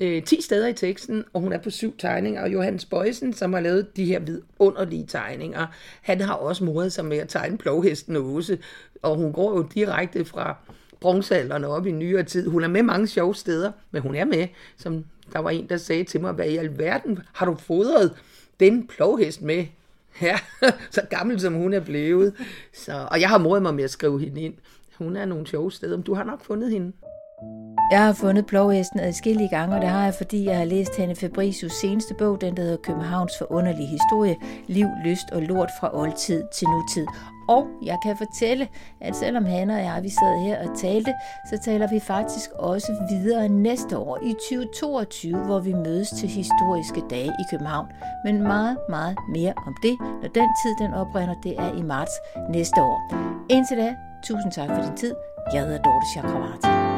øh, 0.01 0.23
10 0.23 0.43
steder 0.43 0.69
i 0.69 0.73
teksten, 0.73 1.25
og 1.33 1.41
hun 1.41 1.53
er 1.53 1.59
på 1.59 1.71
syv 1.71 1.97
tegninger, 1.99 2.43
og 2.43 2.53
Johannes 2.53 2.85
Bøjsen, 2.85 3.33
som 3.33 3.53
har 3.53 3.61
lavet 3.61 3.97
de 3.97 4.05
her 4.05 4.21
vidunderlige 4.21 5.07
tegninger, 5.07 5.67
han 6.03 6.21
har 6.21 6.35
også 6.35 6.65
modet 6.65 6.93
sig 6.93 7.05
med 7.05 7.19
at 7.19 7.29
tegne 7.29 7.59
plovhesten 7.59 8.17
Åse, 8.17 8.59
og 9.03 9.17
hun 9.17 9.33
går 9.33 9.57
jo 9.57 9.69
direkte 9.75 10.25
fra 10.25 10.57
bronzealderen 11.01 11.65
op 11.65 11.87
i 11.87 11.93
nyere 11.93 12.23
tid. 12.23 12.49
Hun 12.49 12.65
er 12.65 12.69
med 12.69 12.83
mange 12.83 13.07
sjove 13.07 13.35
steder, 13.35 13.73
men 13.91 14.03
hun 14.03 14.15
er 14.15 14.25
med, 14.25 14.49
som 14.77 15.05
der 15.33 15.39
var 15.39 15.51
en, 15.51 15.69
der 15.69 15.77
sagde 15.77 16.05
til 16.05 16.21
mig, 16.21 16.33
hvad 16.33 16.47
i 16.47 16.57
alverden 16.57 17.19
har 17.33 17.47
du 17.47 17.55
fodret 17.55 18.13
den 18.61 18.87
plovhest 18.87 19.43
med? 19.43 19.65
Ja, 20.23 20.39
så 20.91 21.03
gammel 21.11 21.41
som 21.41 21.55
hun 21.55 21.73
er 21.73 21.81
blevet. 21.81 22.35
Så, 22.73 23.09
og 23.11 23.21
jeg 23.21 23.29
har 23.29 23.39
modet 23.39 23.63
mig 23.63 23.75
med 23.75 23.85
at 23.85 23.91
skrive 23.91 24.21
hende 24.21 24.41
ind. 24.41 24.55
Hun 24.99 25.17
er 25.17 25.25
nogle 25.25 25.47
sjove 25.47 25.73
steder, 25.73 25.97
men 25.97 26.05
du 26.05 26.15
har 26.15 26.25
nok 26.25 26.45
fundet 26.45 26.71
hende. 26.71 26.93
Jeg 27.91 28.05
har 28.05 28.13
fundet 28.13 28.47
plovhesten 28.47 29.01
adskillige 29.01 29.49
gange, 29.49 29.77
og 29.77 29.81
det 29.81 29.89
har 29.89 30.05
jeg, 30.05 30.15
fordi 30.15 30.45
jeg 30.45 30.59
har 30.59 30.65
læst 30.65 30.97
Hanne 30.97 31.15
Fabricius 31.15 31.73
seneste 31.73 32.15
bog, 32.15 32.41
den 32.41 32.57
der 32.57 32.63
hedder 32.63 32.77
Københavns 32.77 33.33
forunderlige 33.39 33.87
historie, 33.87 34.37
liv, 34.67 34.87
lyst 35.05 35.31
og 35.33 35.43
lort 35.43 35.71
fra 35.81 35.99
oldtid 35.99 36.43
til 36.53 36.69
nutid. 36.69 37.07
Og 37.49 37.67
jeg 37.83 37.99
kan 38.03 38.17
fortælle, 38.17 38.69
at 39.01 39.17
selvom 39.17 39.45
Hanne 39.45 39.75
og 39.75 39.81
jeg 39.81 40.03
vi 40.03 40.09
sad 40.09 40.45
her 40.47 40.69
og 40.69 40.79
talte, 40.79 41.15
så 41.51 41.59
taler 41.65 41.89
vi 41.89 42.01
faktisk 42.01 42.51
også 42.59 42.93
videre 43.11 43.49
næste 43.49 43.99
år 43.99 44.19
i 44.23 44.33
2022, 44.33 45.37
hvor 45.37 45.61
vi 45.61 45.73
mødes 45.73 46.11
til 46.11 46.29
historiske 46.29 47.03
dage 47.11 47.29
i 47.29 47.45
København. 47.51 47.87
Men 48.25 48.43
meget, 48.43 48.79
meget 48.89 49.17
mere 49.29 49.53
om 49.67 49.75
det, 49.83 49.97
når 50.01 50.29
den 50.29 50.49
tid 50.63 50.87
den 50.87 50.95
oprinder, 50.95 51.35
det 51.43 51.59
er 51.59 51.75
i 51.75 51.83
marts 51.83 52.13
næste 52.51 52.83
år. 52.83 53.01
Indtil 53.51 53.77
da, 53.77 53.97
tusind 54.25 54.53
tak 54.53 54.69
for 54.69 54.83
din 54.83 54.97
tid. 54.97 55.15
Jeg 55.53 55.63
hedder 55.63 55.83
Dorte 55.83 56.07
Chakravarti. 56.13 56.94